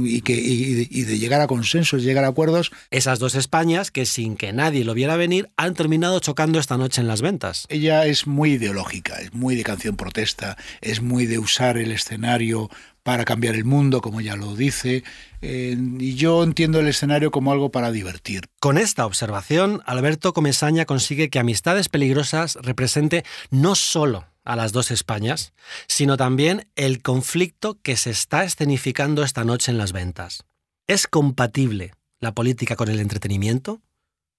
y, 0.07 0.21
que, 0.21 0.31
y, 0.31 0.73
de- 0.75 0.87
y 0.89 1.01
de 1.03 1.19
llegar 1.19 1.41
a 1.41 1.47
consensos, 1.47 2.03
llegar 2.03 2.23
a 2.23 2.29
acuerdos. 2.29 2.71
Esas 2.89 3.19
dos 3.19 3.35
Españas 3.35 3.91
que 3.91 4.05
sin 4.05 4.37
que 4.37 4.53
nadie 4.53 4.85
lo 4.85 4.93
viera 4.93 5.17
venir 5.17 5.49
han 5.57 5.73
terminado 5.73 6.21
chocando 6.21 6.57
esta 6.57 6.77
noche 6.77 7.01
en 7.01 7.07
las 7.09 7.21
ventas. 7.21 7.65
Ella 7.67 8.05
es 8.05 8.27
muy 8.27 8.53
ideológica, 8.53 9.17
es 9.17 9.33
muy 9.33 9.57
de 9.57 9.63
canción 9.63 9.97
protesta, 9.97 10.55
es 10.79 11.01
muy 11.01 11.25
de 11.25 11.37
usar 11.37 11.77
el 11.77 11.91
escenario 11.91 12.69
para 13.03 13.25
cambiar 13.25 13.55
el 13.55 13.65
mundo, 13.65 14.01
como 14.01 14.21
ya 14.21 14.35
lo 14.35 14.55
dice, 14.55 15.03
eh, 15.41 15.75
y 15.99 16.15
yo 16.15 16.43
entiendo 16.43 16.79
el 16.79 16.87
escenario 16.87 17.31
como 17.31 17.51
algo 17.51 17.71
para 17.71 17.91
divertir. 17.91 18.49
Con 18.59 18.77
esta 18.77 19.05
observación, 19.05 19.81
Alberto 19.85 20.33
Comesaña 20.33 20.85
consigue 20.85 21.29
que 21.29 21.39
Amistades 21.39 21.89
Peligrosas 21.89 22.57
represente 22.61 23.23
no 23.49 23.75
solo 23.75 24.27
a 24.43 24.55
las 24.55 24.71
dos 24.71 24.91
Españas, 24.91 25.53
sino 25.87 26.17
también 26.17 26.67
el 26.75 27.01
conflicto 27.01 27.79
que 27.81 27.95
se 27.95 28.11
está 28.11 28.43
escenificando 28.43 29.23
esta 29.23 29.43
noche 29.43 29.71
en 29.71 29.77
las 29.77 29.91
ventas. 29.91 30.45
¿Es 30.87 31.07
compatible 31.07 31.93
la 32.19 32.33
política 32.33 32.75
con 32.75 32.89
el 32.89 32.99
entretenimiento? 32.99 33.81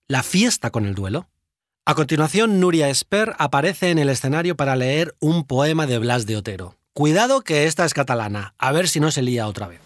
¿La 0.08 0.22
fiesta 0.22 0.70
con 0.70 0.86
el 0.86 0.94
duelo? 0.94 1.28
A 1.84 1.94
continuación, 1.94 2.60
Nuria 2.60 2.88
Esper 2.88 3.34
aparece 3.38 3.90
en 3.90 3.98
el 3.98 4.08
escenario 4.08 4.56
para 4.56 4.76
leer 4.76 5.16
un 5.18 5.44
poema 5.44 5.86
de 5.86 5.98
Blas 5.98 6.26
de 6.26 6.36
Otero. 6.36 6.76
Cuidado 6.94 7.40
que 7.40 7.64
esta 7.64 7.86
es 7.86 7.94
catalana, 7.94 8.52
a 8.58 8.70
ver 8.70 8.86
si 8.86 9.00
no 9.00 9.10
se 9.10 9.22
lía 9.22 9.46
otra 9.46 9.66
vez. 9.66 9.80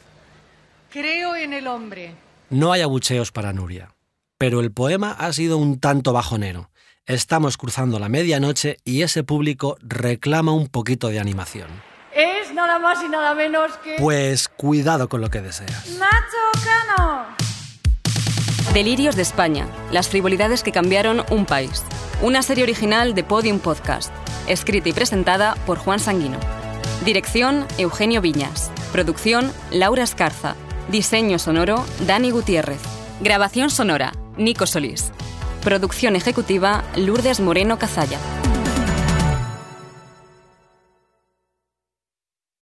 Creo 0.90 1.36
en 1.36 1.52
el 1.52 1.68
hombre. 1.68 2.16
No 2.50 2.72
hay 2.72 2.80
abucheos 2.80 3.30
para 3.30 3.52
Nuria, 3.52 3.94
pero 4.38 4.58
el 4.58 4.72
poema 4.72 5.12
ha 5.12 5.32
sido 5.32 5.56
un 5.56 5.78
tanto 5.78 6.12
bajonero. 6.12 6.68
Estamos 7.06 7.58
cruzando 7.58 8.00
la 8.00 8.08
medianoche 8.08 8.78
y 8.82 9.02
ese 9.02 9.22
público 9.22 9.76
reclama 9.82 10.50
un 10.50 10.66
poquito 10.66 11.06
de 11.06 11.20
animación. 11.20 11.68
Es 12.12 12.52
nada 12.52 12.80
más 12.80 13.00
y 13.04 13.08
nada 13.08 13.36
menos 13.36 13.76
que... 13.84 13.94
Pues 14.00 14.48
cuidado 14.48 15.08
con 15.08 15.20
lo 15.20 15.30
que 15.30 15.42
deseas. 15.42 15.86
Nacho 15.90 16.64
Cano. 16.64 17.26
Delirios 18.74 19.14
de 19.14 19.22
España, 19.22 19.68
las 19.92 20.08
frivolidades 20.08 20.64
que 20.64 20.72
cambiaron 20.72 21.24
un 21.30 21.46
país. 21.46 21.84
Una 22.20 22.42
serie 22.42 22.64
original 22.64 23.14
de 23.14 23.22
Podium 23.22 23.60
Podcast, 23.60 24.12
escrita 24.48 24.88
y 24.88 24.92
presentada 24.92 25.54
por 25.66 25.78
Juan 25.78 26.00
Sanguino. 26.00 26.65
Dirección, 27.06 27.66
Eugenio 27.78 28.20
Viñas. 28.20 28.72
Producción, 28.90 29.52
Laura 29.70 30.02
Escarza. 30.02 30.56
Diseño 30.90 31.38
sonoro, 31.38 31.86
Dani 32.04 32.32
Gutiérrez. 32.32 32.80
Grabación 33.20 33.70
sonora, 33.70 34.12
Nico 34.36 34.66
Solís. 34.66 35.12
Producción 35.62 36.16
ejecutiva, 36.16 36.82
Lourdes 36.96 37.38
Moreno 37.38 37.78
Cazalla. 37.78 38.18